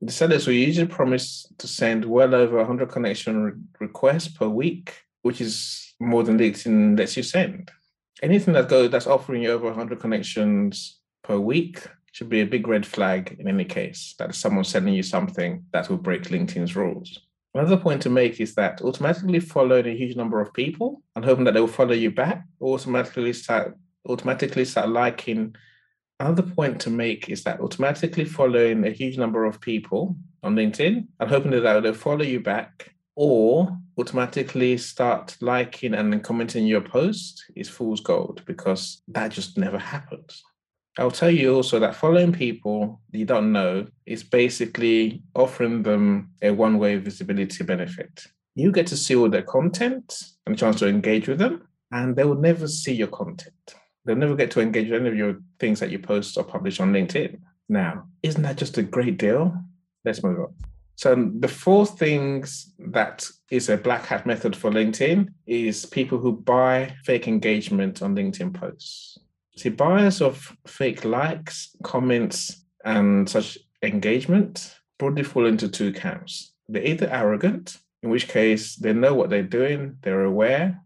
The 0.00 0.10
sellers 0.10 0.46
will 0.46 0.54
usually 0.54 0.86
promise 0.86 1.46
to 1.58 1.68
send 1.68 2.06
well 2.06 2.34
over 2.34 2.56
100 2.56 2.88
connection 2.88 3.42
re- 3.42 3.52
requests 3.78 4.28
per 4.28 4.48
week, 4.48 4.94
which 5.20 5.42
is 5.42 5.92
more 6.00 6.22
than 6.22 6.38
LinkedIn 6.38 6.98
lets 6.98 7.14
you 7.14 7.22
send. 7.22 7.70
Anything 8.22 8.54
that 8.54 8.70
goes 8.70 8.90
that's 8.90 9.06
offering 9.06 9.42
you 9.42 9.50
over 9.50 9.66
100 9.66 10.00
connections 10.00 10.98
per 11.22 11.38
week 11.38 11.86
should 12.12 12.30
be 12.30 12.40
a 12.40 12.46
big 12.46 12.66
red 12.66 12.86
flag 12.86 13.36
in 13.38 13.48
any 13.48 13.66
case 13.66 14.14
that 14.18 14.34
someone's 14.34 14.68
sending 14.68 14.94
you 14.94 15.02
something 15.02 15.62
that 15.74 15.90
will 15.90 15.98
break 15.98 16.22
LinkedIn's 16.22 16.74
rules. 16.74 17.20
Another 17.54 17.76
point 17.76 18.00
to 18.02 18.10
make 18.10 18.40
is 18.40 18.54
that 18.54 18.80
automatically 18.80 19.40
following 19.40 19.86
a 19.86 19.96
huge 19.96 20.16
number 20.16 20.40
of 20.40 20.52
people 20.52 21.02
and 21.16 21.24
hoping 21.24 21.44
that 21.44 21.54
they 21.54 21.60
will 21.60 21.66
follow 21.66 21.94
you 21.94 22.10
back, 22.10 22.44
automatically 22.60 23.32
start 23.32 23.76
automatically 24.08 24.64
start 24.64 24.88
liking. 24.88 25.54
Another 26.20 26.42
point 26.42 26.80
to 26.82 26.90
make 26.90 27.28
is 27.28 27.44
that 27.44 27.60
automatically 27.60 28.24
following 28.24 28.86
a 28.86 28.90
huge 28.90 29.18
number 29.18 29.44
of 29.44 29.60
people 29.60 30.16
on 30.42 30.54
LinkedIn 30.54 31.06
and 31.18 31.30
hoping 31.30 31.50
that 31.50 31.82
they'll 31.82 31.94
follow 31.94 32.22
you 32.22 32.40
back 32.40 32.94
or 33.16 33.76
automatically 33.98 34.78
start 34.78 35.36
liking 35.40 35.94
and 35.94 36.22
commenting 36.22 36.66
your 36.66 36.80
post 36.80 37.44
is 37.56 37.68
fool's 37.68 38.00
gold 38.00 38.42
because 38.46 39.02
that 39.08 39.28
just 39.28 39.58
never 39.58 39.78
happens. 39.78 40.42
I'll 40.98 41.10
tell 41.10 41.30
you 41.30 41.54
also 41.54 41.78
that 41.78 41.94
following 41.94 42.32
people 42.32 43.00
you 43.12 43.24
don't 43.24 43.52
know 43.52 43.86
is 44.06 44.22
basically 44.22 45.22
offering 45.34 45.82
them 45.82 46.30
a 46.42 46.50
one 46.50 46.78
way 46.78 46.96
visibility 46.96 47.64
benefit. 47.64 48.26
You 48.54 48.72
get 48.72 48.86
to 48.88 48.96
see 48.96 49.14
all 49.14 49.28
their 49.28 49.42
content 49.42 50.22
and 50.44 50.54
a 50.54 50.58
chance 50.58 50.78
to 50.80 50.88
engage 50.88 51.28
with 51.28 51.38
them. 51.38 51.66
and 51.92 52.14
they 52.16 52.24
will 52.24 52.36
never 52.36 52.68
see 52.68 52.94
your 52.94 53.08
content. 53.08 53.74
They'll 54.04 54.16
never 54.16 54.36
get 54.36 54.50
to 54.52 54.60
engage 54.60 54.90
with 54.90 55.00
any 55.00 55.10
of 55.10 55.16
your 55.16 55.40
things 55.58 55.80
that 55.80 55.90
you 55.90 55.98
post 55.98 56.36
or 56.38 56.44
publish 56.44 56.80
on 56.80 56.92
LinkedIn. 56.92 57.40
Now, 57.68 58.04
isn't 58.22 58.42
that 58.42 58.56
just 58.56 58.78
a 58.78 58.82
great 58.82 59.18
deal? 59.18 59.54
Let's 60.04 60.22
move 60.22 60.38
on. 60.38 60.54
So 60.96 61.30
the 61.38 61.48
four 61.48 61.86
things 61.86 62.72
that 62.78 63.26
is 63.50 63.68
a 63.68 63.76
black 63.76 64.06
hat 64.06 64.26
method 64.26 64.54
for 64.54 64.70
LinkedIn 64.70 65.28
is 65.46 65.86
people 65.86 66.18
who 66.18 66.32
buy 66.32 66.94
fake 67.04 67.26
engagement 67.26 68.02
on 68.02 68.14
LinkedIn 68.14 68.54
posts. 68.54 69.18
See, 69.60 69.68
buyers 69.68 70.22
of 70.22 70.56
fake 70.66 71.04
likes, 71.04 71.76
comments, 71.82 72.64
and 72.82 73.28
such 73.28 73.58
engagement 73.82 74.74
broadly 74.98 75.22
fall 75.22 75.44
into 75.44 75.68
two 75.68 75.92
camps. 75.92 76.54
They're 76.66 76.82
either 76.82 77.10
arrogant, 77.10 77.76
in 78.02 78.08
which 78.08 78.26
case 78.26 78.76
they 78.76 78.94
know 78.94 79.14
what 79.14 79.28
they're 79.28 79.42
doing, 79.42 79.98
they're 80.00 80.24
aware, 80.24 80.80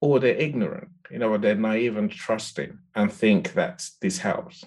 or 0.00 0.20
they're 0.20 0.36
ignorant, 0.36 0.90
you 1.10 1.18
know, 1.18 1.36
they're 1.38 1.56
naive 1.56 1.96
and 1.96 2.08
trusting 2.08 2.78
and 2.94 3.12
think 3.12 3.54
that 3.54 3.84
this 4.00 4.18
helps. 4.18 4.64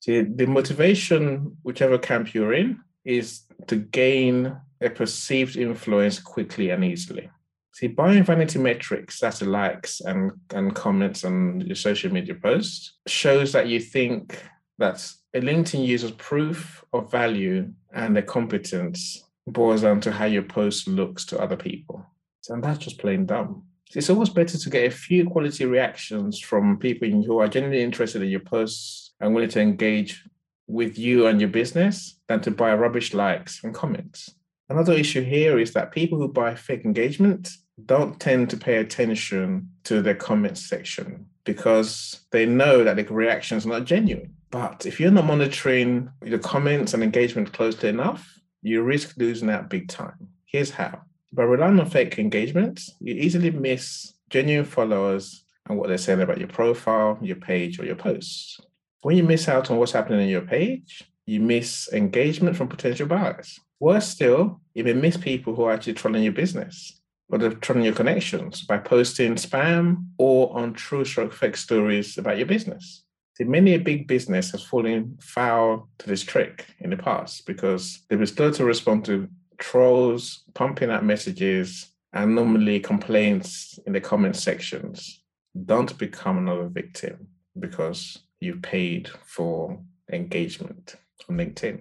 See, 0.00 0.20
the 0.20 0.46
motivation, 0.46 1.56
whichever 1.62 1.96
camp 1.96 2.34
you're 2.34 2.52
in, 2.52 2.80
is 3.06 3.44
to 3.68 3.76
gain 3.76 4.54
a 4.82 4.90
perceived 4.90 5.56
influence 5.56 6.18
quickly 6.18 6.68
and 6.68 6.84
easily. 6.84 7.30
See, 7.76 7.88
buying 7.88 8.24
vanity 8.24 8.58
metrics, 8.58 9.20
that's 9.20 9.42
likes 9.42 10.00
and, 10.00 10.32
and 10.54 10.74
comments 10.74 11.26
on 11.26 11.60
your 11.60 11.76
social 11.76 12.10
media 12.10 12.34
posts, 12.34 12.94
shows 13.06 13.52
that 13.52 13.66
you 13.66 13.80
think 13.80 14.42
that 14.78 15.06
a 15.34 15.40
LinkedIn 15.40 15.86
user's 15.86 16.12
proof 16.12 16.82
of 16.94 17.10
value 17.10 17.70
and 17.92 18.16
their 18.16 18.22
competence 18.22 19.22
boils 19.46 19.82
down 19.82 20.00
to 20.00 20.10
how 20.10 20.24
your 20.24 20.44
post 20.44 20.88
looks 20.88 21.26
to 21.26 21.38
other 21.38 21.58
people. 21.58 22.02
And 22.48 22.64
that's 22.64 22.78
just 22.78 22.98
plain 22.98 23.26
dumb. 23.26 23.64
It's 23.94 24.08
always 24.08 24.30
better 24.30 24.56
to 24.56 24.70
get 24.70 24.86
a 24.86 24.96
few 24.96 25.28
quality 25.28 25.66
reactions 25.66 26.40
from 26.40 26.78
people 26.78 27.10
who 27.10 27.40
are 27.40 27.46
genuinely 27.46 27.84
interested 27.84 28.22
in 28.22 28.30
your 28.30 28.40
posts 28.40 29.12
and 29.20 29.34
willing 29.34 29.50
to 29.50 29.60
engage 29.60 30.24
with 30.66 30.96
you 30.96 31.26
and 31.26 31.42
your 31.42 31.50
business 31.50 32.18
than 32.26 32.40
to 32.40 32.50
buy 32.50 32.72
rubbish 32.72 33.12
likes 33.12 33.62
and 33.62 33.74
comments. 33.74 34.30
Another 34.70 34.94
issue 34.94 35.22
here 35.22 35.58
is 35.58 35.74
that 35.74 35.92
people 35.92 36.18
who 36.18 36.28
buy 36.28 36.54
fake 36.54 36.86
engagement 36.86 37.50
don't 37.84 38.18
tend 38.18 38.48
to 38.50 38.56
pay 38.56 38.76
attention 38.76 39.68
to 39.84 40.00
their 40.00 40.14
comments 40.14 40.66
section 40.66 41.26
because 41.44 42.20
they 42.30 42.46
know 42.46 42.82
that 42.82 42.96
the 42.96 43.04
reaction 43.04 43.58
is 43.58 43.66
not 43.66 43.84
genuine. 43.84 44.34
But 44.50 44.86
if 44.86 44.98
you're 44.98 45.10
not 45.10 45.26
monitoring 45.26 46.10
the 46.20 46.38
comments 46.38 46.94
and 46.94 47.02
engagement 47.02 47.52
closely 47.52 47.88
enough, 47.88 48.40
you 48.62 48.82
risk 48.82 49.14
losing 49.18 49.50
out 49.50 49.68
big 49.68 49.88
time. 49.88 50.28
Here's 50.46 50.70
how. 50.70 51.02
By 51.32 51.42
relying 51.42 51.78
on 51.78 51.90
fake 51.90 52.18
engagement, 52.18 52.80
you 53.00 53.14
easily 53.14 53.50
miss 53.50 54.14
genuine 54.30 54.64
followers 54.64 55.44
and 55.68 55.76
what 55.76 55.88
they're 55.88 55.98
saying 55.98 56.22
about 56.22 56.38
your 56.38 56.48
profile, 56.48 57.18
your 57.20 57.36
page, 57.36 57.78
or 57.78 57.84
your 57.84 57.96
posts. 57.96 58.58
When 59.02 59.16
you 59.16 59.24
miss 59.24 59.48
out 59.48 59.70
on 59.70 59.76
what's 59.76 59.92
happening 59.92 60.20
in 60.20 60.28
your 60.28 60.40
page, 60.40 61.04
you 61.26 61.40
miss 61.40 61.92
engagement 61.92 62.56
from 62.56 62.68
potential 62.68 63.06
buyers. 63.06 63.60
Worse 63.78 64.08
still, 64.08 64.60
you 64.74 64.84
may 64.84 64.94
miss 64.94 65.16
people 65.16 65.54
who 65.54 65.64
are 65.64 65.72
actually 65.72 65.94
trolling 65.94 66.22
your 66.22 66.32
business 66.32 67.00
or 67.28 67.38
they're 67.38 67.50
trolling 67.50 67.84
your 67.84 67.94
connections 67.94 68.62
by 68.62 68.78
posting 68.78 69.34
spam 69.34 70.06
or 70.18 70.58
untrue 70.58 71.04
stroke 71.04 71.32
fake 71.32 71.56
stories 71.56 72.18
about 72.18 72.38
your 72.38 72.46
business. 72.46 73.02
See, 73.36 73.44
many 73.44 73.74
a 73.74 73.78
big 73.78 74.06
business 74.06 74.52
has 74.52 74.62
fallen 74.62 75.18
foul 75.20 75.88
to 75.98 76.06
this 76.06 76.22
trick 76.22 76.66
in 76.80 76.90
the 76.90 76.96
past 76.96 77.46
because 77.46 78.02
they 78.08 78.16
were 78.16 78.26
slow 78.26 78.50
to 78.52 78.64
respond 78.64 79.04
to 79.06 79.28
trolls 79.58 80.44
pumping 80.54 80.90
out 80.90 81.04
messages 81.04 81.92
and 82.12 82.34
normally 82.34 82.80
complaints 82.80 83.78
in 83.86 83.92
the 83.92 84.00
comment 84.00 84.36
sections. 84.36 85.22
Don't 85.66 85.96
become 85.98 86.38
another 86.38 86.68
victim 86.68 87.28
because 87.58 88.18
you 88.40 88.56
paid 88.56 89.10
for 89.24 89.78
engagement 90.12 90.96
on 91.28 91.36
LinkedIn. 91.36 91.80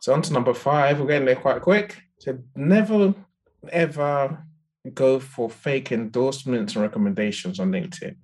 So 0.00 0.12
on 0.12 0.22
to 0.22 0.32
number 0.32 0.54
five, 0.54 1.00
we're 1.00 1.06
getting 1.06 1.26
there 1.26 1.36
quite 1.36 1.62
quick. 1.62 1.96
So 2.18 2.38
never 2.54 3.14
ever 3.72 4.38
go 4.94 5.18
for 5.18 5.48
fake 5.50 5.92
endorsements 5.92 6.74
and 6.74 6.82
recommendations 6.82 7.60
on 7.60 7.70
LinkedIn. 7.72 8.16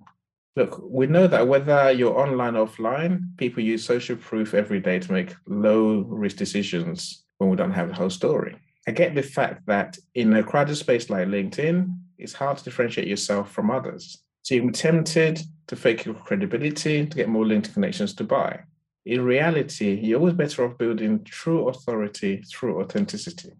Look, 0.55 0.79
we 0.83 1.07
know 1.07 1.25
that 1.27 1.47
whether 1.47 1.91
you're 1.91 2.17
online 2.17 2.55
or 2.55 2.67
offline, 2.67 3.35
people 3.37 3.63
use 3.63 3.83
social 3.83 4.15
proof 4.15 4.53
every 4.53 4.79
day 4.79 4.99
to 4.99 5.11
make 5.11 5.33
low 5.47 6.01
risk 6.01 6.37
decisions 6.37 7.23
when 7.39 7.49
we 7.49 7.55
don't 7.57 7.71
have 7.71 7.89
the 7.89 7.95
whole 7.95 8.11
story. 8.11 8.55
I 8.87 8.91
get 8.91 9.15
the 9.15 9.23
fact 9.23 9.65
that 9.65 9.97
in 10.13 10.33
a 10.33 10.43
crowded 10.43 10.75
space 10.75 11.09
like 11.09 11.27
LinkedIn, 11.27 11.95
it's 12.17 12.33
hard 12.33 12.57
to 12.57 12.63
differentiate 12.63 13.07
yourself 13.07 13.51
from 13.51 13.71
others. 13.71 14.19
So 14.43 14.55
you're 14.55 14.71
tempted 14.71 15.41
to 15.67 15.75
fake 15.75 16.05
your 16.05 16.15
credibility 16.15 17.05
to 17.05 17.17
get 17.17 17.29
more 17.29 17.45
LinkedIn 17.45 17.73
connections 17.73 18.13
to 18.15 18.23
buy. 18.23 18.59
In 19.05 19.21
reality, 19.21 19.99
you're 20.01 20.19
always 20.19 20.33
better 20.33 20.65
off 20.65 20.77
building 20.77 21.23
true 21.23 21.67
authority 21.67 22.43
through 22.43 22.81
authenticity. 22.81 23.53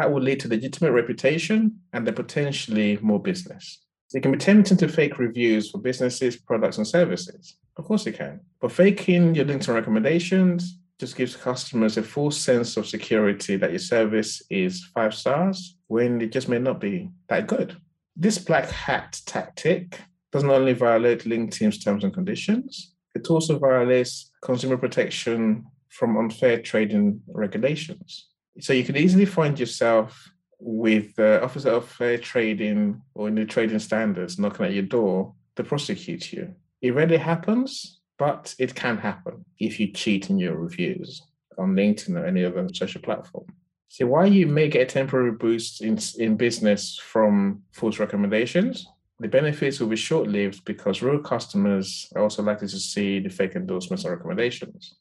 That 0.00 0.10
will 0.10 0.22
lead 0.22 0.40
to 0.40 0.48
legitimate 0.48 0.92
reputation 0.92 1.78
and 1.92 2.06
then 2.06 2.14
potentially 2.14 2.98
more 3.02 3.20
business. 3.20 3.84
It 4.14 4.22
can 4.22 4.32
be 4.32 4.38
tempting 4.38 4.78
to 4.78 4.88
fake 4.88 5.18
reviews 5.18 5.70
for 5.70 5.76
businesses, 5.76 6.36
products, 6.36 6.78
and 6.78 6.88
services. 6.88 7.58
Of 7.76 7.84
course, 7.84 8.06
it 8.06 8.16
can. 8.16 8.40
But 8.62 8.72
faking 8.72 9.34
your 9.34 9.44
LinkedIn 9.44 9.74
recommendations 9.74 10.78
just 10.98 11.16
gives 11.16 11.36
customers 11.36 11.98
a 11.98 12.02
false 12.02 12.38
sense 12.38 12.78
of 12.78 12.86
security 12.86 13.56
that 13.56 13.72
your 13.72 13.78
service 13.78 14.42
is 14.48 14.86
five 14.94 15.12
stars 15.12 15.76
when 15.88 16.18
it 16.22 16.32
just 16.32 16.48
may 16.48 16.58
not 16.58 16.80
be 16.80 17.10
that 17.28 17.46
good. 17.46 17.76
This 18.16 18.38
black 18.38 18.70
hat 18.70 19.20
tactic 19.26 20.00
doesn't 20.32 20.48
only 20.48 20.72
violate 20.72 21.24
LinkedIn's 21.24 21.84
terms 21.84 22.04
and 22.04 22.14
conditions, 22.14 22.94
it 23.14 23.28
also 23.28 23.58
violates 23.58 24.30
consumer 24.40 24.78
protection 24.78 25.66
from 25.90 26.16
unfair 26.16 26.62
trading 26.62 27.20
regulations. 27.28 28.29
So 28.60 28.72
you 28.72 28.84
could 28.84 28.96
easily 28.96 29.24
find 29.24 29.58
yourself 29.58 30.30
with 30.58 31.16
the 31.16 31.42
Officer 31.42 31.70
of 31.70 31.88
Fair 31.88 32.18
Trading 32.18 33.00
or 33.14 33.30
New 33.30 33.46
Trading 33.46 33.78
Standards 33.78 34.38
knocking 34.38 34.66
at 34.66 34.74
your 34.74 34.82
door 34.82 35.34
to 35.56 35.64
prosecute 35.64 36.32
you. 36.32 36.54
It 36.82 36.94
rarely 36.94 37.16
happens, 37.16 38.00
but 38.18 38.54
it 38.58 38.74
can 38.74 38.98
happen 38.98 39.44
if 39.58 39.80
you 39.80 39.88
cheat 39.92 40.28
in 40.28 40.38
your 40.38 40.56
reviews 40.56 41.22
on 41.56 41.74
LinkedIn 41.74 42.18
or 42.18 42.26
any 42.26 42.44
other 42.44 42.68
social 42.72 43.00
platform. 43.00 43.46
So 43.88 44.06
while 44.06 44.26
you 44.26 44.46
may 44.46 44.68
get 44.68 44.82
a 44.82 44.86
temporary 44.86 45.32
boost 45.32 45.82
in, 45.82 45.98
in 46.18 46.36
business 46.36 46.98
from 47.02 47.62
false 47.72 47.98
recommendations, 47.98 48.86
the 49.18 49.28
benefits 49.28 49.80
will 49.80 49.88
be 49.88 49.96
short 49.96 50.28
lived 50.28 50.64
because 50.64 51.02
real 51.02 51.18
customers 51.18 52.08
are 52.14 52.22
also 52.22 52.42
likely 52.42 52.68
to 52.68 52.78
see 52.78 53.20
the 53.20 53.28
fake 53.28 53.56
endorsements 53.56 54.04
or 54.04 54.14
recommendations. 54.14 54.94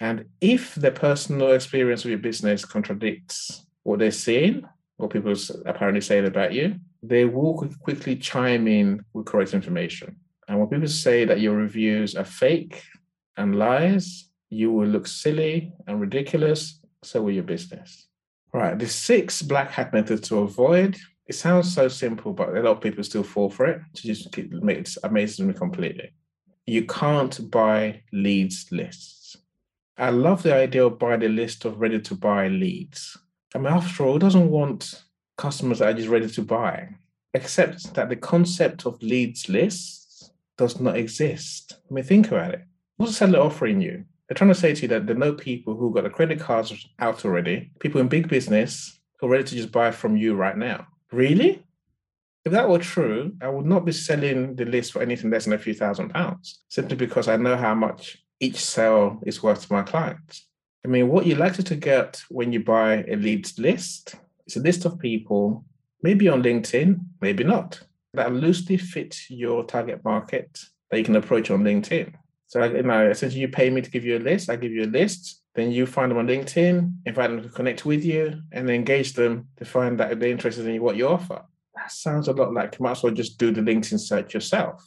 And 0.00 0.24
if 0.40 0.74
the 0.74 0.90
personal 0.90 1.52
experience 1.52 2.04
of 2.04 2.10
your 2.10 2.18
business 2.18 2.64
contradicts 2.64 3.66
what 3.82 3.98
they're 3.98 4.10
seeing, 4.10 4.64
what 4.96 5.10
people 5.10 5.34
apparently 5.66 6.00
say 6.00 6.24
about 6.24 6.52
you, 6.52 6.76
they 7.02 7.24
will 7.24 7.54
quickly 7.82 8.16
chime 8.16 8.66
in 8.66 9.04
with 9.12 9.26
correct 9.26 9.54
information. 9.54 10.16
And 10.48 10.58
when 10.58 10.68
people 10.68 10.88
say 10.88 11.24
that 11.24 11.40
your 11.40 11.54
reviews 11.54 12.14
are 12.14 12.24
fake 12.24 12.82
and 13.36 13.58
lies, 13.58 14.28
you 14.48 14.72
will 14.72 14.86
look 14.86 15.06
silly 15.06 15.72
and 15.86 16.00
ridiculous. 16.00 16.80
So 17.02 17.22
will 17.22 17.32
your 17.32 17.44
business. 17.44 18.08
All 18.52 18.60
right, 18.60 18.78
the 18.78 18.88
six 18.88 19.42
black 19.42 19.70
hat 19.70 19.92
methods 19.92 20.28
to 20.28 20.38
avoid. 20.38 20.98
It 21.26 21.34
sounds 21.34 21.72
so 21.72 21.88
simple, 21.88 22.32
but 22.32 22.48
a 22.48 22.60
lot 22.60 22.72
of 22.72 22.80
people 22.80 23.04
still 23.04 23.22
fall 23.22 23.48
for 23.48 23.66
it. 23.66 23.80
It 23.94 24.00
just 24.00 24.36
makes 24.50 24.98
amazes 25.04 25.40
me 25.40 25.54
completely. 25.54 26.10
You 26.66 26.84
can't 26.86 27.50
buy 27.50 28.02
leads 28.12 28.66
lists. 28.72 29.19
I 30.00 30.10
love 30.10 30.42
the 30.42 30.54
idea 30.54 30.86
of 30.86 30.98
buying 30.98 31.22
a 31.22 31.28
list 31.28 31.64
of 31.64 31.78
ready 31.78 32.00
to 32.00 32.14
buy 32.14 32.48
leads 32.48 33.18
I 33.54 33.58
mean, 33.58 33.72
after 33.72 34.04
all, 34.04 34.12
who 34.14 34.18
doesn't 34.18 34.50
want 34.50 35.02
customers 35.36 35.80
that 35.80 35.88
are 35.88 35.94
just 35.94 36.08
ready 36.08 36.28
to 36.28 36.42
buy? 36.42 36.88
Except 37.34 37.94
that 37.94 38.08
the 38.08 38.16
concept 38.16 38.86
of 38.86 39.02
leads 39.02 39.48
lists 39.48 40.30
does 40.56 40.80
not 40.80 40.96
exist. 40.96 41.74
I 41.90 41.94
mean, 41.94 42.04
think 42.04 42.28
about 42.28 42.54
it. 42.54 42.62
What's 42.96 43.12
the 43.12 43.18
seller 43.18 43.40
offering 43.40 43.80
you? 43.80 44.04
They're 44.28 44.36
trying 44.36 44.50
to 44.50 44.54
say 44.54 44.74
to 44.74 44.82
you 44.82 44.88
that 44.88 45.06
there 45.06 45.16
are 45.16 45.18
no 45.18 45.32
people 45.32 45.76
who 45.76 45.92
got 45.92 46.04
the 46.04 46.10
credit 46.10 46.38
cards 46.38 46.72
out 47.00 47.24
already, 47.24 47.72
people 47.80 48.00
in 48.00 48.08
big 48.08 48.28
business 48.28 49.00
who 49.18 49.26
are 49.26 49.30
ready 49.30 49.44
to 49.44 49.56
just 49.56 49.72
buy 49.72 49.90
from 49.90 50.16
you 50.16 50.34
right 50.34 50.56
now. 50.56 50.86
Really? 51.10 51.64
If 52.44 52.52
that 52.52 52.68
were 52.68 52.78
true, 52.78 53.34
I 53.42 53.48
would 53.48 53.66
not 53.66 53.84
be 53.84 53.92
selling 53.92 54.54
the 54.54 54.64
list 54.64 54.92
for 54.92 55.02
anything 55.02 55.30
less 55.30 55.44
than 55.44 55.54
a 55.54 55.58
few 55.58 55.74
thousand 55.74 56.10
pounds, 56.10 56.60
simply 56.68 56.96
because 56.96 57.26
I 57.26 57.36
know 57.36 57.56
how 57.56 57.74
much 57.74 58.18
each 58.40 58.64
sale 58.64 59.20
is 59.26 59.42
worth 59.42 59.66
to 59.66 59.72
my 59.72 59.82
clients. 59.82 60.46
I 60.84 60.88
mean, 60.88 61.08
what 61.08 61.26
you're 61.26 61.38
likely 61.38 61.64
to 61.64 61.76
get 61.76 62.22
when 62.30 62.52
you 62.52 62.64
buy 62.64 63.04
a 63.04 63.16
leads 63.16 63.58
list 63.58 64.14
is 64.46 64.56
a 64.56 64.60
list 64.60 64.86
of 64.86 64.98
people, 64.98 65.64
maybe 66.02 66.28
on 66.28 66.42
LinkedIn, 66.42 66.98
maybe 67.20 67.44
not, 67.44 67.80
that 68.14 68.32
loosely 68.32 68.78
fit 68.78 69.16
your 69.28 69.64
target 69.64 70.02
market 70.04 70.58
that 70.90 70.98
you 70.98 71.04
can 71.04 71.16
approach 71.16 71.50
on 71.50 71.62
LinkedIn. 71.62 72.14
So, 72.46 72.64
you 72.64 72.82
know, 72.82 73.10
essentially, 73.10 73.42
you 73.42 73.48
pay 73.48 73.70
me 73.70 73.80
to 73.80 73.90
give 73.90 74.04
you 74.04 74.16
a 74.16 74.18
list. 74.18 74.50
I 74.50 74.56
give 74.56 74.72
you 74.72 74.84
a 74.84 74.86
list. 74.86 75.42
Then 75.54 75.70
you 75.70 75.86
find 75.86 76.10
them 76.10 76.18
on 76.18 76.26
LinkedIn, 76.26 76.92
invite 77.06 77.30
them 77.30 77.42
to 77.42 77.48
connect 77.48 77.84
with 77.84 78.04
you, 78.04 78.40
and 78.50 78.68
engage 78.68 79.12
them 79.12 79.48
to 79.58 79.64
find 79.64 80.00
that 80.00 80.18
they're 80.18 80.30
interested 80.30 80.66
in 80.66 80.82
what 80.82 80.96
you 80.96 81.08
offer. 81.08 81.42
That 81.76 81.92
sounds 81.92 82.26
a 82.26 82.32
lot 82.32 82.52
like 82.52 82.76
you 82.78 82.82
might 82.82 82.92
as 82.92 83.02
well 83.02 83.12
just 83.12 83.38
do 83.38 83.52
the 83.52 83.60
LinkedIn 83.60 84.00
search 84.00 84.34
yourself. 84.34 84.84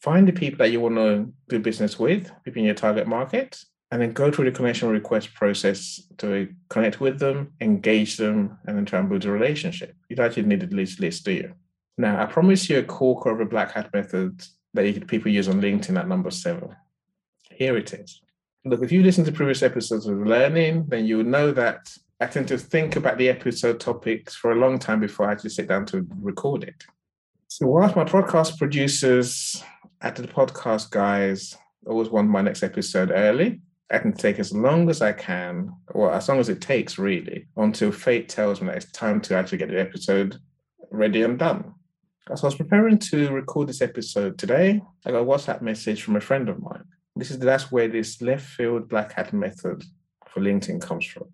Find 0.00 0.28
the 0.28 0.32
people 0.32 0.58
that 0.58 0.70
you 0.70 0.80
want 0.80 0.96
to 0.96 1.32
do 1.48 1.58
business 1.58 1.98
with, 1.98 2.30
people 2.44 2.60
in 2.60 2.66
your 2.66 2.74
target 2.74 3.06
market, 3.06 3.58
and 3.90 4.02
then 4.02 4.12
go 4.12 4.30
through 4.30 4.46
the 4.46 4.56
connection 4.56 4.88
request 4.88 5.32
process 5.34 6.02
to 6.18 6.52
connect 6.68 7.00
with 7.00 7.18
them, 7.18 7.52
engage 7.60 8.16
them, 8.16 8.58
and 8.66 8.76
then 8.76 8.84
try 8.84 8.98
and 8.98 9.08
build 9.08 9.24
a 9.24 9.30
relationship. 9.30 9.94
You 10.08 10.16
don't 10.16 10.26
actually 10.26 10.44
need 10.44 10.62
a 10.62 10.66
list 10.66 11.00
list, 11.00 11.24
do 11.24 11.32
you? 11.32 11.54
Now, 11.98 12.22
I 12.22 12.26
promise 12.26 12.68
you 12.68 12.78
a 12.78 12.82
core 12.82 13.32
of 13.32 13.40
a 13.40 13.46
black 13.46 13.72
hat 13.72 13.90
method 13.94 14.42
that 14.74 15.06
people 15.06 15.30
use 15.30 15.48
on 15.48 15.60
LinkedIn 15.60 15.98
at 15.98 16.08
number 16.08 16.30
seven. 16.30 16.76
Here 17.50 17.76
it 17.76 17.94
is. 17.94 18.20
Look, 18.64 18.82
if 18.82 18.92
you 18.92 19.02
listen 19.02 19.24
to 19.24 19.32
previous 19.32 19.62
episodes 19.62 20.06
of 20.06 20.18
Learning, 20.18 20.84
then 20.88 21.06
you 21.06 21.18
will 21.18 21.24
know 21.24 21.52
that 21.52 21.96
I 22.20 22.26
tend 22.26 22.48
to 22.48 22.58
think 22.58 22.96
about 22.96 23.16
the 23.16 23.28
episode 23.28 23.78
topics 23.78 24.34
for 24.34 24.52
a 24.52 24.56
long 24.56 24.78
time 24.78 25.00
before 25.00 25.28
I 25.28 25.32
actually 25.32 25.50
sit 25.50 25.68
down 25.68 25.86
to 25.86 26.06
record 26.20 26.64
it. 26.64 26.84
So, 27.48 27.66
whilst 27.66 27.94
my 27.94 28.04
podcast 28.04 28.58
producers 28.58 29.62
at 30.06 30.14
the 30.14 30.22
podcast 30.28 30.90
guys 30.90 31.56
always 31.84 32.10
want 32.10 32.28
my 32.28 32.40
next 32.40 32.62
episode 32.62 33.10
early, 33.10 33.60
I 33.90 33.98
can 33.98 34.12
take 34.12 34.38
as 34.38 34.52
long 34.52 34.88
as 34.88 35.02
I 35.02 35.12
can, 35.12 35.74
or 35.88 36.12
as 36.12 36.28
long 36.28 36.38
as 36.38 36.48
it 36.48 36.60
takes, 36.60 36.96
really, 36.96 37.48
until 37.56 37.90
fate 37.90 38.28
tells 38.28 38.60
me 38.60 38.68
that 38.68 38.76
it's 38.76 38.92
time 38.92 39.20
to 39.22 39.36
actually 39.36 39.58
get 39.58 39.68
the 39.68 39.80
episode 39.80 40.36
ready 40.92 41.22
and 41.22 41.36
done. 41.36 41.74
As 42.30 42.44
I 42.44 42.46
was 42.46 42.54
preparing 42.54 42.98
to 42.98 43.30
record 43.32 43.68
this 43.68 43.82
episode 43.82 44.38
today, 44.38 44.80
I 45.04 45.10
got 45.10 45.22
a 45.22 45.24
WhatsApp 45.24 45.60
message 45.60 46.02
from 46.02 46.14
a 46.14 46.20
friend 46.20 46.48
of 46.48 46.62
mine. 46.62 46.84
This 47.16 47.32
is 47.32 47.40
that's 47.40 47.72
where 47.72 47.88
this 47.88 48.22
left 48.22 48.46
field 48.46 48.88
black 48.88 49.12
hat 49.12 49.32
method 49.32 49.82
for 50.28 50.40
LinkedIn 50.40 50.80
comes 50.82 51.06
from. 51.06 51.24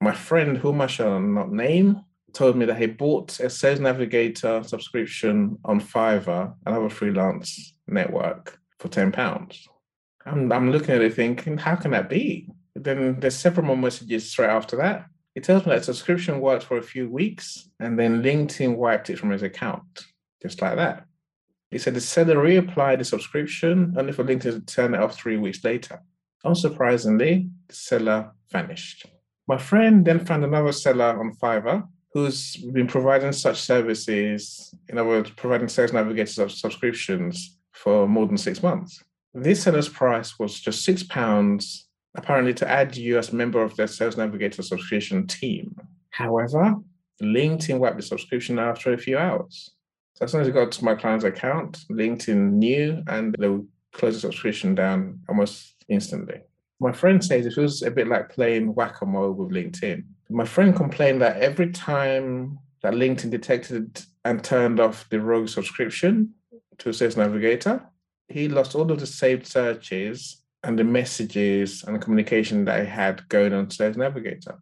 My 0.00 0.14
friend, 0.14 0.56
whom 0.56 0.80
I 0.80 0.86
shall 0.86 1.20
not 1.20 1.52
name, 1.52 2.02
told 2.32 2.56
me 2.56 2.64
that 2.64 2.78
he 2.78 2.86
bought 2.86 3.38
a 3.40 3.50
Sales 3.50 3.80
Navigator 3.80 4.62
subscription 4.62 5.58
on 5.66 5.80
Fiverr, 5.80 6.54
another 6.64 6.88
freelance 6.88 7.74
network, 7.92 8.58
for 8.78 8.88
ten 8.88 9.12
pounds. 9.12 9.68
I'm, 10.24 10.52
I'm 10.52 10.70
looking 10.70 10.94
at 10.94 11.02
it 11.02 11.14
thinking, 11.14 11.58
how 11.58 11.76
can 11.76 11.90
that 11.92 12.08
be? 12.08 12.48
Then 12.74 13.20
there's 13.20 13.36
several 13.36 13.66
more 13.66 13.76
messages 13.76 14.30
straight 14.30 14.50
after 14.50 14.76
that. 14.76 15.06
It 15.34 15.44
tells 15.44 15.64
me 15.64 15.72
that 15.72 15.84
subscription 15.84 16.40
worked 16.40 16.64
for 16.64 16.78
a 16.78 16.82
few 16.82 17.08
weeks 17.08 17.68
and 17.80 17.98
then 17.98 18.22
LinkedIn 18.22 18.76
wiped 18.76 19.10
it 19.10 19.18
from 19.18 19.30
his 19.30 19.42
account, 19.42 20.06
just 20.42 20.60
like 20.62 20.76
that. 20.76 21.04
He 21.70 21.78
said 21.78 21.94
the 21.94 22.00
seller 22.00 22.36
reapplied 22.36 22.98
the 22.98 23.04
subscription 23.04 23.94
only 23.96 24.12
for 24.12 24.24
LinkedIn 24.24 24.40
to 24.42 24.60
turn 24.60 24.94
it 24.94 25.00
off 25.00 25.16
three 25.16 25.38
weeks 25.38 25.64
later. 25.64 26.02
Unsurprisingly, 26.44 27.50
the 27.68 27.74
seller 27.74 28.32
vanished. 28.50 29.06
My 29.48 29.58
friend 29.58 30.04
then 30.04 30.24
found 30.24 30.44
another 30.44 30.72
seller 30.72 31.18
on 31.18 31.34
Fiverr 31.34 31.88
who's 32.12 32.56
been 32.56 32.86
providing 32.86 33.32
such 33.32 33.60
services, 33.60 34.74
in 34.88 34.98
other 34.98 35.08
words, 35.08 35.30
providing 35.30 35.68
sales 35.68 35.94
navigators 35.94 36.38
of 36.38 36.52
subscriptions 36.52 37.56
for 37.72 38.06
more 38.06 38.26
than 38.26 38.36
six 38.36 38.62
months. 38.62 39.02
This 39.34 39.62
seller's 39.62 39.88
price 39.88 40.38
was 40.38 40.60
just 40.60 40.84
six 40.84 41.02
pounds, 41.02 41.88
apparently 42.14 42.54
to 42.54 42.68
add 42.68 42.96
you 42.96 43.18
as 43.18 43.32
a 43.32 43.36
member 43.36 43.62
of 43.62 43.74
their 43.76 43.86
Sales 43.86 44.16
Navigator 44.16 44.62
subscription 44.62 45.26
team. 45.26 45.74
However, 46.10 46.76
LinkedIn 47.22 47.78
wiped 47.78 47.96
the 47.96 48.02
subscription 48.02 48.58
after 48.58 48.92
a 48.92 48.98
few 48.98 49.16
hours. 49.16 49.70
So 50.14 50.24
as 50.24 50.32
soon 50.32 50.42
as 50.42 50.48
it 50.48 50.52
got 50.52 50.70
to 50.72 50.84
my 50.84 50.94
client's 50.94 51.24
account, 51.24 51.78
LinkedIn 51.90 52.52
knew 52.52 53.02
and 53.06 53.34
they 53.38 53.48
would 53.48 53.66
close 53.92 54.14
the 54.14 54.20
subscription 54.20 54.74
down 54.74 55.20
almost 55.28 55.74
instantly. 55.88 56.40
My 56.80 56.92
friend 56.92 57.24
says 57.24 57.46
it 57.46 57.54
feels 57.54 57.82
a 57.82 57.90
bit 57.90 58.08
like 58.08 58.28
playing 58.28 58.74
whack-a-mole 58.74 59.32
with 59.32 59.50
LinkedIn. 59.50 60.04
My 60.28 60.44
friend 60.44 60.74
complained 60.74 61.22
that 61.22 61.40
every 61.40 61.70
time 61.70 62.58
that 62.82 62.94
LinkedIn 62.94 63.30
detected 63.30 64.02
and 64.24 64.42
turned 64.42 64.80
off 64.80 65.08
the 65.08 65.20
rogue 65.20 65.48
subscription 65.48 66.34
to 66.78 66.92
Sales 66.92 67.16
Navigator, 67.16 67.82
he 68.28 68.48
lost 68.48 68.74
all 68.74 68.90
of 68.90 69.00
the 69.00 69.06
saved 69.06 69.46
searches 69.46 70.42
and 70.62 70.78
the 70.78 70.84
messages 70.84 71.84
and 71.84 71.96
the 71.96 71.98
communication 71.98 72.64
that 72.64 72.80
he 72.80 72.86
had 72.86 73.28
going 73.28 73.52
on 73.52 73.66
to 73.66 73.76
Sales 73.76 73.96
Navigator. 73.96 74.58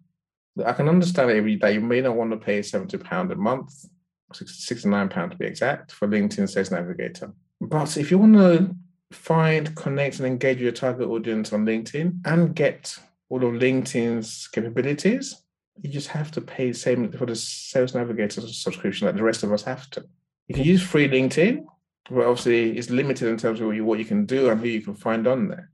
I 0.65 0.73
can 0.73 0.89
understand 0.89 1.31
that 1.31 1.73
you 1.73 1.81
may 1.81 2.01
not 2.01 2.17
want 2.17 2.31
to 2.33 2.37
pay 2.37 2.61
£70 2.61 3.31
a 3.31 3.35
month, 3.37 3.85
£69 4.33 5.31
to 5.31 5.37
be 5.37 5.47
exact, 5.47 5.93
for 5.93 6.09
LinkedIn 6.09 6.49
Sales 6.49 6.71
Navigator. 6.71 7.33
But 7.61 7.97
if 7.97 8.11
you 8.11 8.19
want 8.19 8.35
to 8.35 8.75
find, 9.13 9.75
connect, 9.77 10.19
and 10.19 10.27
engage 10.27 10.57
with 10.57 10.63
your 10.63 10.73
target 10.73 11.09
audience 11.09 11.53
on 11.53 11.67
LinkedIn 11.67 12.21
and 12.25 12.55
get 12.55 12.97
all 13.29 13.45
of 13.45 13.55
LinkedIn's 13.55 14.49
capabilities, 14.49 15.43
you 15.83 15.91
just 15.91 16.09
have 16.09 16.31
to 16.33 16.41
pay 16.41 16.69
the 16.69 16.77
same 16.77 17.13
for 17.13 17.27
the 17.27 17.37
Sales 17.37 17.95
Navigator 17.95 18.41
subscription 18.41 19.07
that 19.07 19.17
the 19.17 19.23
rest 19.23 19.43
of 19.43 19.53
us 19.53 19.63
have 19.63 19.89
to. 19.91 20.05
You 20.49 20.55
can 20.57 20.65
use 20.65 20.83
free 20.83 21.09
LinkedIn, 21.09 21.65
but 22.11 22.27
obviously 22.27 22.77
it's 22.77 22.91
limited 22.91 23.29
in 23.29 23.37
terms 23.37 23.61
of 23.61 23.69
what 23.69 23.99
you 23.99 24.05
can 24.05 24.27
do 24.27 24.51
and 24.51 24.61
who 24.61 24.67
you 24.67 24.83
can 24.83 24.95
find 24.95 25.27
on 25.27 25.49
there. 25.49 25.71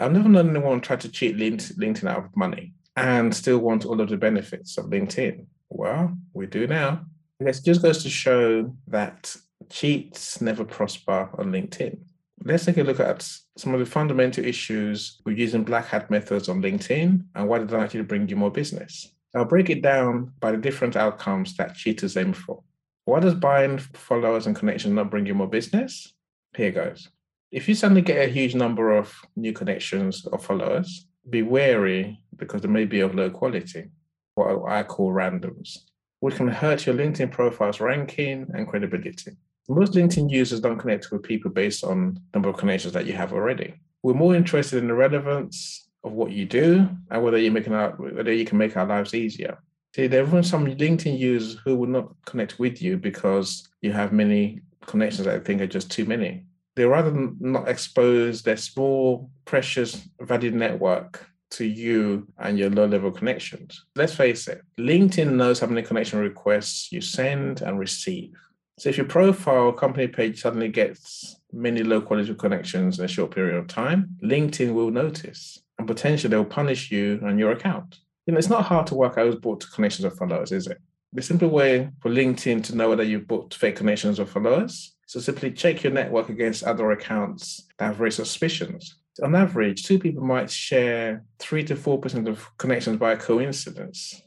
I've 0.00 0.12
never 0.12 0.28
known 0.28 0.50
anyone 0.50 0.80
try 0.80 0.96
to 0.96 1.08
cheat 1.08 1.36
LinkedIn 1.36 2.08
out 2.08 2.24
of 2.26 2.36
money 2.36 2.74
and 2.96 3.34
still 3.34 3.58
want 3.58 3.84
all 3.84 4.00
of 4.00 4.08
the 4.08 4.16
benefits 4.16 4.78
of 4.78 4.86
LinkedIn. 4.86 5.46
Well, 5.68 6.16
we 6.32 6.46
do 6.46 6.66
now. 6.66 7.06
It 7.40 7.58
just 7.64 7.82
goes 7.82 8.02
to 8.02 8.10
show 8.10 8.74
that 8.88 9.34
cheats 9.68 10.40
never 10.40 10.64
prosper 10.64 11.28
on 11.38 11.50
LinkedIn. 11.50 11.98
Let's 12.44 12.64
take 12.64 12.78
a 12.78 12.82
look 12.82 13.00
at 13.00 13.28
some 13.56 13.74
of 13.74 13.80
the 13.80 13.86
fundamental 13.86 14.44
issues 14.44 15.20
with 15.24 15.38
using 15.38 15.64
black 15.64 15.86
hat 15.86 16.10
methods 16.10 16.48
on 16.48 16.62
LinkedIn 16.62 17.24
and 17.34 17.48
why 17.48 17.58
they 17.58 17.66
don't 17.66 17.82
actually 17.82 18.02
bring 18.02 18.28
you 18.28 18.36
more 18.36 18.50
business. 18.50 19.12
I'll 19.34 19.44
break 19.44 19.70
it 19.70 19.82
down 19.82 20.32
by 20.40 20.52
the 20.52 20.56
different 20.56 20.96
outcomes 20.96 21.56
that 21.56 21.74
cheaters 21.74 22.16
aim 22.16 22.32
for. 22.32 22.62
Why 23.10 23.18
does 23.18 23.34
buying 23.34 23.78
followers 23.78 24.46
and 24.46 24.54
connections 24.54 24.94
not 24.94 25.10
bring 25.10 25.26
you 25.26 25.34
more 25.34 25.48
business? 25.48 26.14
Here 26.56 26.70
goes. 26.70 27.08
If 27.50 27.68
you 27.68 27.74
suddenly 27.74 28.02
get 28.02 28.24
a 28.24 28.30
huge 28.30 28.54
number 28.54 28.96
of 28.96 29.12
new 29.34 29.52
connections 29.52 30.24
or 30.26 30.38
followers, 30.38 31.08
be 31.28 31.42
wary 31.42 32.20
because 32.36 32.62
they 32.62 32.68
may 32.68 32.84
be 32.84 33.00
of 33.00 33.16
low 33.16 33.28
quality, 33.28 33.88
what 34.36 34.62
I 34.70 34.84
call 34.84 35.10
randoms, 35.10 35.76
which 36.20 36.36
can 36.36 36.46
hurt 36.46 36.86
your 36.86 36.94
LinkedIn 36.94 37.32
profile's 37.32 37.80
ranking 37.80 38.46
and 38.54 38.68
credibility. 38.68 39.32
Most 39.68 39.94
LinkedIn 39.94 40.30
users 40.30 40.60
don't 40.60 40.78
connect 40.78 41.10
with 41.10 41.24
people 41.24 41.50
based 41.50 41.82
on 41.82 42.16
number 42.32 42.48
of 42.48 42.58
connections 42.58 42.92
that 42.92 43.06
you 43.06 43.14
have 43.14 43.32
already. 43.32 43.74
We're 44.04 44.14
more 44.14 44.36
interested 44.36 44.78
in 44.78 44.86
the 44.86 44.94
relevance 44.94 45.88
of 46.04 46.12
what 46.12 46.30
you 46.30 46.46
do 46.46 46.88
and 47.10 47.24
whether 47.24 47.38
you 47.38 47.50
our, 47.74 47.90
whether 47.90 48.32
you 48.32 48.44
can 48.44 48.56
make 48.56 48.76
our 48.76 48.86
lives 48.86 49.14
easier. 49.14 49.58
See, 49.94 50.06
there 50.06 50.24
are 50.24 50.42
some 50.42 50.66
LinkedIn 50.66 51.18
users 51.18 51.60
who 51.64 51.76
will 51.76 51.88
not 51.88 52.14
connect 52.24 52.58
with 52.58 52.80
you 52.80 52.96
because 52.96 53.68
you 53.80 53.92
have 53.92 54.12
many 54.12 54.60
connections 54.86 55.26
that 55.26 55.34
I 55.34 55.40
think 55.40 55.60
are 55.60 55.66
just 55.66 55.90
too 55.90 56.04
many. 56.04 56.44
They 56.76 56.84
rather 56.84 57.12
not 57.40 57.68
expose 57.68 58.42
their 58.42 58.56
small, 58.56 59.30
precious, 59.44 60.08
valued 60.20 60.54
network 60.54 61.26
to 61.52 61.64
you 61.64 62.28
and 62.38 62.56
your 62.56 62.70
low 62.70 62.86
level 62.86 63.10
connections. 63.10 63.84
Let's 63.96 64.14
face 64.14 64.46
it, 64.46 64.62
LinkedIn 64.78 65.32
knows 65.32 65.58
how 65.58 65.66
many 65.66 65.82
connection 65.82 66.20
requests 66.20 66.92
you 66.92 67.00
send 67.00 67.60
and 67.62 67.78
receive. 67.78 68.32
So 68.78 68.88
if 68.88 68.96
your 68.96 69.06
profile 69.06 69.72
company 69.72 70.06
page 70.06 70.40
suddenly 70.40 70.68
gets 70.68 71.36
many 71.52 71.82
low 71.82 72.00
quality 72.00 72.34
connections 72.34 72.98
in 72.98 73.04
a 73.04 73.08
short 73.08 73.34
period 73.34 73.56
of 73.56 73.66
time, 73.66 74.16
LinkedIn 74.22 74.72
will 74.72 74.90
notice 74.90 75.60
and 75.78 75.88
potentially 75.88 76.30
they'll 76.30 76.44
punish 76.44 76.90
you 76.92 77.20
and 77.24 77.38
your 77.38 77.50
account. 77.50 77.98
You 78.30 78.34
know, 78.34 78.38
it's 78.38 78.48
not 78.48 78.66
hard 78.66 78.86
to 78.86 78.94
work 78.94 79.18
out 79.18 79.26
who's 79.26 79.34
bought 79.34 79.68
connections 79.72 80.04
or 80.04 80.12
followers, 80.12 80.52
is 80.52 80.68
it? 80.68 80.78
The 81.12 81.20
simple 81.20 81.48
way 81.48 81.90
for 82.00 82.12
LinkedIn 82.12 82.62
to 82.62 82.76
know 82.76 82.88
whether 82.88 83.02
you've 83.02 83.26
bought 83.26 83.52
fake 83.52 83.74
connections 83.74 84.20
or 84.20 84.24
followers 84.24 84.94
so 85.04 85.18
simply 85.18 85.50
check 85.50 85.82
your 85.82 85.92
network 85.92 86.28
against 86.28 86.62
other 86.62 86.92
accounts 86.92 87.66
that 87.76 87.86
have 87.86 87.98
raised 87.98 88.18
suspicions. 88.18 89.00
On 89.20 89.34
average, 89.34 89.82
two 89.82 89.98
people 89.98 90.22
might 90.22 90.48
share 90.48 91.24
three 91.40 91.64
to 91.64 91.74
four 91.74 91.98
percent 91.98 92.28
of 92.28 92.48
connections 92.56 92.98
by 92.98 93.16
coincidence. 93.16 94.22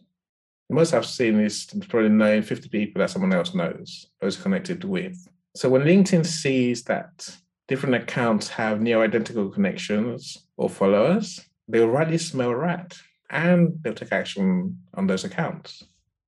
Most 0.70 0.94
I've 0.94 1.06
seen 1.06 1.40
is 1.40 1.68
probably 1.88 2.10
knowing 2.10 2.42
50 2.42 2.68
people 2.68 3.00
that 3.00 3.10
someone 3.10 3.32
else 3.32 3.56
knows 3.56 4.08
or 4.22 4.28
is 4.28 4.36
connected 4.36 4.84
with. 4.84 5.16
So 5.56 5.70
when 5.70 5.84
LinkedIn 5.84 6.26
sees 6.26 6.84
that 6.84 7.34
different 7.70 7.96
accounts 7.96 8.50
have 8.50 8.82
near 8.82 9.02
identical 9.02 9.50
connections 9.50 10.46
or 10.58 10.70
followers, 10.70 11.40
they'll 11.70 11.88
rightly 11.88 12.18
smell 12.18 12.54
rat 12.54 12.98
and 13.34 13.80
they'll 13.82 13.94
take 13.94 14.14
action 14.14 14.78
on 14.94 15.08
those 15.08 15.26
accounts. 15.26 15.84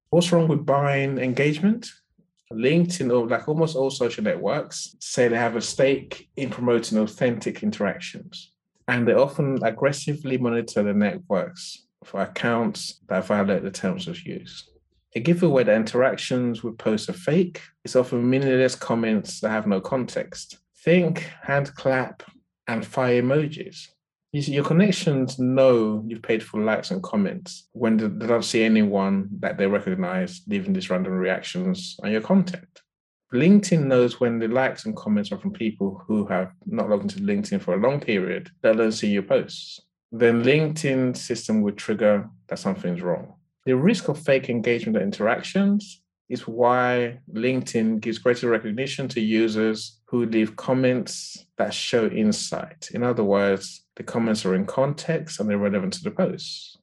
What's 0.10 0.32
wrong 0.32 0.48
with 0.48 0.66
buying 0.66 1.18
engagement? 1.20 1.88
LinkedIn 2.52 3.12
or 3.12 3.28
like 3.28 3.48
almost 3.48 3.76
all 3.76 3.90
social 3.90 4.24
networks 4.24 4.96
say 5.00 5.28
they 5.28 5.38
have 5.38 5.56
a 5.56 5.62
stake 5.62 6.30
in 6.36 6.50
promoting 6.50 6.98
authentic 6.98 7.64
interactions. 7.64 8.52
And 8.88 9.08
they 9.08 9.14
often 9.14 9.64
aggressively 9.64 10.38
monitor 10.38 10.84
the 10.84 10.94
networks 10.94 11.86
for 12.04 12.22
accounts 12.22 13.02
that 13.08 13.26
violate 13.26 13.64
the 13.64 13.72
terms 13.72 14.08
of 14.08 14.26
use. 14.26 14.70
A 15.16 15.20
giveaway 15.20 15.64
that 15.64 15.76
interactions 15.76 16.64
with 16.64 16.78
posts 16.78 17.10
are 17.10 17.14
fake 17.14 17.62
is 17.84 17.96
often 17.96 18.30
meaningless 18.30 18.76
comments 18.76 19.40
that 19.40 19.50
have 19.50 19.66
no 19.66 19.82
context. 19.82 20.58
Think 20.84 21.30
hand 21.42 21.74
clap 21.74 22.24
and 22.68 22.86
fire 22.86 23.22
emojis 23.22 23.88
your 24.36 24.66
connections 24.66 25.40
know 25.40 26.04
you've 26.08 26.22
paid 26.22 26.44
for 26.44 26.62
likes 26.62 26.92
and 26.92 27.02
comments 27.02 27.70
when 27.72 27.98
they 27.98 28.28
don't 28.28 28.44
see 28.44 28.64
anyone 28.64 29.30
that 29.40 29.58
they 29.58 29.68
recognize 29.68 30.42
leaving 30.48 30.74
these 30.74 30.90
random 30.90 31.14
reactions 31.14 31.98
on 32.04 32.12
your 32.12 32.22
content. 32.22 32.82
LinkedIn 33.34 33.86
knows 33.86 34.20
when 34.20 34.40
the 34.40 34.48
likes 34.48 34.86
and 34.86 34.96
comments 34.96 35.32
are 35.32 35.38
from 35.38 35.52
people 35.52 36.04
who 36.08 36.26
have 36.28 36.52
not 36.66 36.90
logged 36.90 37.04
into 37.04 37.20
LinkedIn 37.20 37.62
for 37.62 37.74
a 37.74 37.80
long 37.80 38.00
period, 38.00 38.50
let 38.64 38.76
alone 38.76 38.92
see 38.92 39.08
your 39.08 39.24
posts. 39.24 39.80
Then 40.12 40.44
LinkedIn 40.44 41.18
system 41.18 41.62
would 41.62 41.78
trigger 41.78 42.30
that 42.48 42.60
something's 42.60 43.02
wrong. 43.02 43.34
The 43.66 43.76
risk 43.76 44.10
of 44.10 44.20
fake 44.20 44.50
engagement 44.50 44.98
and 44.98 45.06
interactions 45.06 46.02
is 46.30 46.48
why 46.48 47.20
LinkedIn 47.34 48.00
gives 48.00 48.18
greater 48.18 48.50
recognition 48.50 49.08
to 49.10 49.22
users 49.22 50.00
who 50.08 50.26
leave 50.26 50.56
comments 50.56 51.46
that 51.58 51.74
show 51.74 52.08
insight. 52.08 52.90
In 52.94 53.04
other 53.04 53.24
words, 53.24 53.85
the 53.96 54.04
comments 54.04 54.46
are 54.46 54.56
in 54.56 54.66
context 54.66 55.40
and 55.40 55.50
they're 55.50 55.58
relevant 55.58 55.94
to 55.94 56.04
the 56.04 56.12
post. 56.12 56.78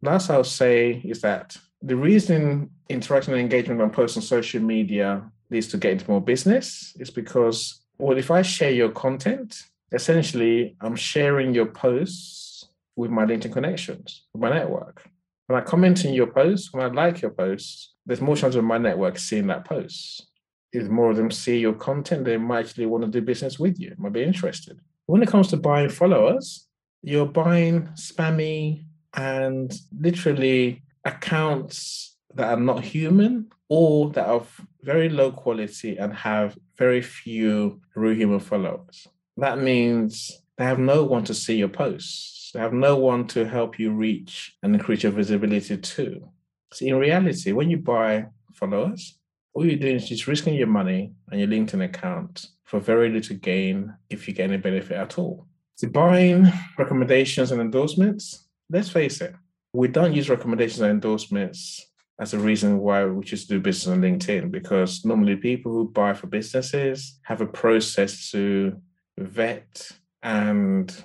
Last 0.00 0.30
I'll 0.30 0.44
say 0.44 1.00
is 1.04 1.20
that 1.20 1.56
the 1.80 1.96
reason 1.96 2.70
interaction 2.88 3.32
and 3.32 3.42
engagement 3.42 3.80
on 3.80 3.90
posts 3.90 4.16
on 4.16 4.22
social 4.22 4.60
media 4.60 5.30
leads 5.50 5.68
to 5.68 5.76
getting 5.76 6.06
more 6.08 6.20
business 6.20 6.94
is 6.98 7.10
because, 7.10 7.82
well, 7.98 8.16
if 8.16 8.30
I 8.30 8.42
share 8.42 8.70
your 8.70 8.90
content, 8.90 9.62
essentially 9.92 10.76
I'm 10.80 10.96
sharing 10.96 11.54
your 11.54 11.66
posts 11.66 12.68
with 12.96 13.10
my 13.10 13.24
LinkedIn 13.24 13.52
connections, 13.52 14.24
with 14.32 14.42
my 14.42 14.50
network. 14.50 15.02
When 15.46 15.60
I 15.60 15.64
comment 15.64 16.04
in 16.04 16.14
your 16.14 16.28
post, 16.28 16.72
when 16.72 16.84
I 16.84 16.88
like 16.88 17.20
your 17.20 17.30
posts, 17.30 17.94
there's 18.06 18.20
more 18.20 18.36
chance 18.36 18.54
of 18.54 18.64
my 18.64 18.78
network 18.78 19.18
seeing 19.18 19.48
that 19.48 19.64
post. 19.64 20.26
If 20.72 20.88
more 20.88 21.10
of 21.10 21.16
them 21.16 21.30
see 21.30 21.58
your 21.58 21.74
content, 21.74 22.24
they 22.24 22.36
might 22.36 22.66
actually 22.66 22.86
want 22.86 23.04
to 23.04 23.10
do 23.10 23.20
business 23.20 23.58
with 23.58 23.78
you, 23.78 23.94
might 23.98 24.12
be 24.12 24.22
interested. 24.22 24.80
When 25.06 25.22
it 25.22 25.28
comes 25.28 25.48
to 25.48 25.56
buying 25.56 25.88
followers, 25.88 26.66
you're 27.02 27.26
buying 27.26 27.88
spammy 27.94 28.84
and 29.14 29.72
literally 29.98 30.82
accounts 31.04 32.16
that 32.34 32.48
are 32.52 32.60
not 32.60 32.84
human 32.84 33.50
or 33.68 34.10
that 34.10 34.26
are 34.26 34.42
very 34.82 35.08
low 35.08 35.32
quality 35.32 35.96
and 35.96 36.14
have 36.14 36.56
very 36.76 37.02
few 37.02 37.80
real 37.94 38.14
human 38.14 38.40
followers. 38.40 39.06
That 39.36 39.58
means 39.58 40.30
they 40.56 40.64
have 40.64 40.78
no 40.78 41.04
one 41.04 41.24
to 41.24 41.34
see 41.34 41.56
your 41.56 41.68
posts. 41.68 42.50
They 42.54 42.60
have 42.60 42.72
no 42.72 42.96
one 42.96 43.26
to 43.28 43.46
help 43.46 43.78
you 43.78 43.92
reach 43.92 44.56
and 44.62 44.74
increase 44.74 45.02
your 45.02 45.12
visibility 45.12 45.76
to. 45.76 46.28
So 46.72 46.86
in 46.86 46.96
reality, 46.96 47.52
when 47.52 47.70
you 47.70 47.78
buy 47.78 48.26
followers, 48.54 49.18
all 49.54 49.66
you're 49.66 49.76
doing 49.76 49.96
is 49.96 50.08
just 50.08 50.26
risking 50.26 50.54
your 50.54 50.66
money 50.66 51.12
and 51.30 51.40
your 51.40 51.48
LinkedIn 51.48 51.84
account 51.84 52.46
for 52.72 52.80
very 52.80 53.10
little 53.10 53.36
gain 53.36 53.92
if 54.08 54.26
you 54.26 54.32
get 54.32 54.48
any 54.48 54.56
benefit 54.56 54.96
at 54.96 55.18
all. 55.18 55.46
So 55.74 55.88
buying 55.88 56.50
recommendations 56.78 57.52
and 57.52 57.60
endorsements, 57.60 58.48
let's 58.70 58.88
face 58.88 59.20
it, 59.20 59.34
we 59.74 59.88
don't 59.88 60.14
use 60.14 60.30
recommendations 60.30 60.80
and 60.80 60.90
endorsements 60.90 61.90
as 62.18 62.32
a 62.32 62.38
reason 62.38 62.78
why 62.78 63.04
we 63.04 63.26
choose 63.26 63.46
to 63.46 63.54
do 63.54 63.60
business 63.60 63.92
on 63.92 64.00
LinkedIn 64.00 64.50
because 64.50 65.04
normally 65.04 65.36
people 65.36 65.70
who 65.70 65.90
buy 65.90 66.14
for 66.14 66.28
businesses 66.28 67.20
have 67.24 67.42
a 67.42 67.46
process 67.46 68.30
to 68.30 68.80
vet 69.18 69.90
and 70.22 71.04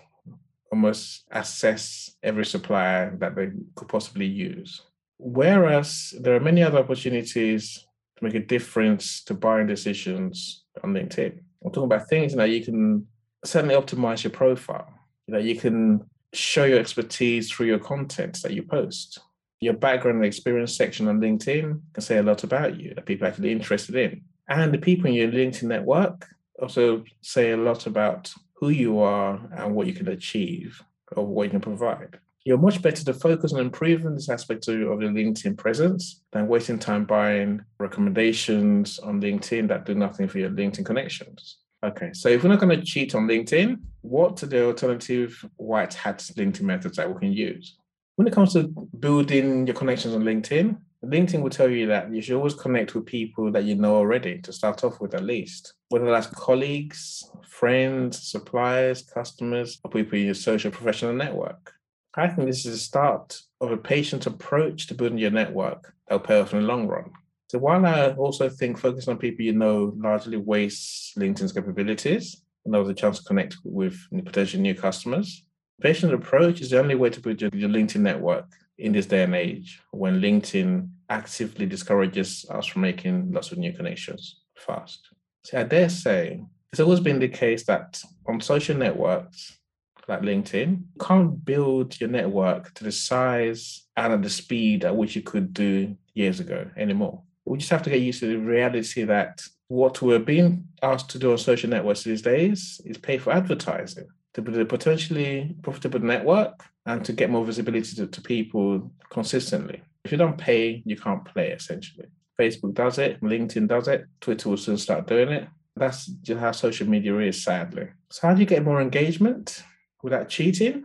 almost 0.71 1.25
assess 1.31 2.15
every 2.23 2.45
supplier 2.45 3.13
that 3.19 3.35
they 3.35 3.49
could 3.75 3.89
possibly 3.89 4.25
use. 4.25 4.83
Whereas 5.17 6.13
there 6.21 6.33
are 6.33 6.39
many 6.39 6.63
other 6.63 6.77
opportunities 6.77 7.85
to 8.15 8.23
make 8.23 8.35
a 8.35 8.39
difference 8.55 9.21
to 9.25 9.33
buying 9.33 9.67
decisions 9.67 10.63
on 10.81 10.93
LinkedIn. 10.93 11.41
I'm 11.63 11.71
talking 11.71 11.91
about 11.91 12.09
things 12.09 12.35
that 12.35 12.49
you 12.49 12.63
can 12.63 13.07
certainly 13.43 13.75
optimize 13.75 14.23
your 14.23 14.31
profile. 14.31 14.93
You 15.27 15.37
you 15.39 15.55
can 15.55 16.09
show 16.33 16.65
your 16.65 16.79
expertise 16.79 17.51
through 17.51 17.67
your 17.67 17.79
content 17.79 18.41
that 18.43 18.53
you 18.53 18.63
post. 18.63 19.19
Your 19.59 19.73
background 19.73 20.17
and 20.17 20.25
experience 20.25 20.75
section 20.75 21.07
on 21.07 21.19
LinkedIn 21.19 21.81
can 21.93 22.01
say 22.01 22.17
a 22.17 22.23
lot 22.23 22.43
about 22.43 22.79
you 22.79 22.93
that 22.93 23.05
people 23.05 23.25
are 23.25 23.31
actually 23.31 23.51
interested 23.51 23.95
in. 23.95 24.21
And 24.47 24.73
the 24.73 24.77
people 24.77 25.07
in 25.07 25.13
your 25.13 25.31
LinkedIn 25.31 25.63
network 25.63 26.27
also 26.61 27.03
say 27.21 27.51
a 27.51 27.57
lot 27.57 27.87
about 27.87 28.33
who 28.53 28.69
you 28.69 28.99
are 28.99 29.39
and 29.55 29.75
what 29.75 29.87
you 29.87 29.93
can 29.93 30.07
achieve 30.07 30.81
or 31.15 31.25
what 31.25 31.45
you 31.45 31.49
can 31.49 31.61
provide. 31.61 32.19
You're 32.47 32.57
much 32.57 32.81
better 32.81 33.03
to 33.03 33.13
focus 33.13 33.51
on 33.51 33.59
improving 33.59 34.15
this 34.15 34.29
aspect 34.29 34.69
of 34.69 34.79
your 34.79 34.95
LinkedIn 34.95 35.57
presence 35.57 36.21
than 36.31 36.47
wasting 36.47 36.79
time 36.79 37.03
buying 37.03 37.61
recommendations 37.77 38.99
on 38.99 39.19
LinkedIn 39.19 39.67
that 39.67 39.85
do 39.85 39.93
nothing 39.93 40.29
for 40.29 40.39
your 40.39 40.51
LinkedIn 40.51 40.85
connections. 40.85 41.57
Okay, 41.83 42.11
so 42.13 42.29
if 42.29 42.41
we're 42.41 42.49
not 42.49 42.61
going 42.61 42.79
to 42.79 42.85
cheat 42.85 43.15
on 43.15 43.27
LinkedIn, 43.27 43.81
what 43.99 44.41
are 44.43 44.45
the 44.45 44.65
alternative 44.65 45.43
white 45.57 45.93
hat 45.93 46.19
LinkedIn 46.37 46.61
methods 46.61 46.95
that 46.95 47.13
we 47.13 47.19
can 47.19 47.33
use? 47.33 47.75
When 48.15 48.29
it 48.29 48.33
comes 48.33 48.53
to 48.53 48.69
building 48.97 49.67
your 49.67 49.75
connections 49.75 50.15
on 50.15 50.23
LinkedIn, 50.23 50.77
LinkedIn 51.03 51.41
will 51.41 51.49
tell 51.49 51.69
you 51.69 51.87
that 51.87 52.13
you 52.13 52.21
should 52.21 52.37
always 52.37 52.53
connect 52.53 52.95
with 52.95 53.05
people 53.05 53.51
that 53.51 53.65
you 53.65 53.75
know 53.75 53.97
already 53.97 54.39
to 54.43 54.53
start 54.53 54.85
off 54.85 55.01
with, 55.01 55.13
at 55.15 55.25
least, 55.25 55.73
whether 55.89 56.09
that's 56.09 56.27
colleagues, 56.27 57.29
friends, 57.45 58.31
suppliers, 58.31 59.01
customers, 59.01 59.81
or 59.83 59.91
people 59.91 60.17
in 60.17 60.27
your 60.27 60.33
social 60.33 60.71
professional 60.71 61.11
network. 61.11 61.73
I 62.17 62.27
think 62.27 62.47
this 62.47 62.65
is 62.65 62.71
the 62.71 62.77
start 62.79 63.39
of 63.61 63.71
a 63.71 63.77
patient 63.77 64.25
approach 64.25 64.87
to 64.87 64.95
building 64.95 65.19
your 65.19 65.29
network 65.29 65.93
that'll 66.07 66.25
pay 66.25 66.39
off 66.39 66.51
in 66.51 66.61
the 66.61 66.65
long 66.65 66.87
run. 66.87 67.11
So 67.49 67.59
while 67.59 67.85
I 67.85 68.09
also 68.13 68.49
think 68.49 68.79
focusing 68.79 69.11
on 69.11 69.19
people 69.19 69.45
you 69.45 69.53
know 69.53 69.93
largely 69.95 70.37
wastes 70.37 71.13
LinkedIn's 71.15 71.53
capabilities 71.53 72.41
and 72.65 72.73
there's 72.73 72.89
a 72.89 72.93
chance 72.93 73.19
to 73.19 73.23
connect 73.23 73.57
with 73.63 73.95
potential 74.25 74.59
new 74.59 74.73
customers, 74.73 75.45
patient 75.79 76.11
approach 76.11 76.59
is 76.59 76.71
the 76.71 76.79
only 76.79 76.95
way 76.95 77.11
to 77.11 77.21
build 77.21 77.39
your, 77.39 77.51
your 77.53 77.69
LinkedIn 77.69 78.01
network 78.01 78.45
in 78.79 78.93
this 78.93 79.05
day 79.05 79.23
and 79.23 79.35
age 79.35 79.79
when 79.91 80.19
LinkedIn 80.19 80.89
actively 81.09 81.67
discourages 81.67 82.45
us 82.49 82.65
from 82.65 82.81
making 82.81 83.31
lots 83.31 83.51
of 83.51 83.59
new 83.59 83.71
connections 83.71 84.41
fast. 84.55 85.07
So 85.43 85.59
I 85.59 85.63
dare 85.63 85.89
say 85.89 86.43
it's 86.71 86.81
always 86.81 86.99
been 86.99 87.19
the 87.19 87.29
case 87.29 87.63
that 87.65 88.01
on 88.27 88.41
social 88.41 88.75
networks 88.75 89.57
like 90.07 90.21
LinkedIn, 90.21 90.69
you 90.69 91.05
can't 91.05 91.43
build 91.43 91.99
your 91.99 92.09
network 92.09 92.73
to 92.75 92.83
the 92.83 92.91
size 92.91 93.83
and 93.95 94.13
at 94.13 94.21
the 94.21 94.29
speed 94.29 94.85
at 94.85 94.95
which 94.95 95.15
you 95.15 95.21
could 95.21 95.53
do 95.53 95.95
years 96.13 96.39
ago 96.39 96.69
anymore 96.77 97.21
we 97.47 97.57
just 97.57 97.71
have 97.71 97.83
to 97.83 97.89
get 97.89 98.01
used 98.01 98.19
to 98.19 98.27
the 98.27 98.37
reality 98.37 99.03
that 99.03 99.41
what 99.69 100.01
we're 100.01 100.19
being 100.19 100.65
asked 100.81 101.09
to 101.09 101.19
do 101.19 101.31
on 101.31 101.37
social 101.37 101.69
networks 101.69 102.03
these 102.03 102.21
days 102.21 102.81
is 102.85 102.97
pay 102.97 103.17
for 103.17 103.33
advertising 103.33 104.07
to 104.33 104.41
build 104.41 104.57
a 104.57 104.65
potentially 104.65 105.55
profitable 105.61 105.99
network 105.99 106.63
and 106.85 107.03
to 107.05 107.13
get 107.13 107.29
more 107.29 107.45
visibility 107.45 107.95
to, 107.95 108.07
to 108.07 108.21
people 108.21 108.91
consistently. 109.09 109.81
If 110.05 110.11
you 110.11 110.17
don't 110.17 110.37
pay, 110.37 110.83
you 110.85 110.95
can't 110.95 111.25
play 111.25 111.51
essentially. 111.51 112.07
Facebook 112.39 112.75
does 112.75 112.97
it, 112.97 113.19
LinkedIn 113.21 113.67
does 113.67 113.87
it, 113.87 114.05
Twitter 114.21 114.49
will 114.49 114.57
soon 114.57 114.77
start 114.77 115.07
doing 115.07 115.29
it. 115.29 115.47
That's 115.75 116.05
just 116.05 116.39
how 116.39 116.51
social 116.51 116.87
media 116.87 117.17
is, 117.19 117.43
sadly. 117.43 117.89
So, 118.09 118.27
how 118.27 118.33
do 118.33 118.39
you 118.39 118.45
get 118.45 118.63
more 118.63 118.81
engagement 118.81 119.63
without 120.07 120.29
cheating? 120.29 120.83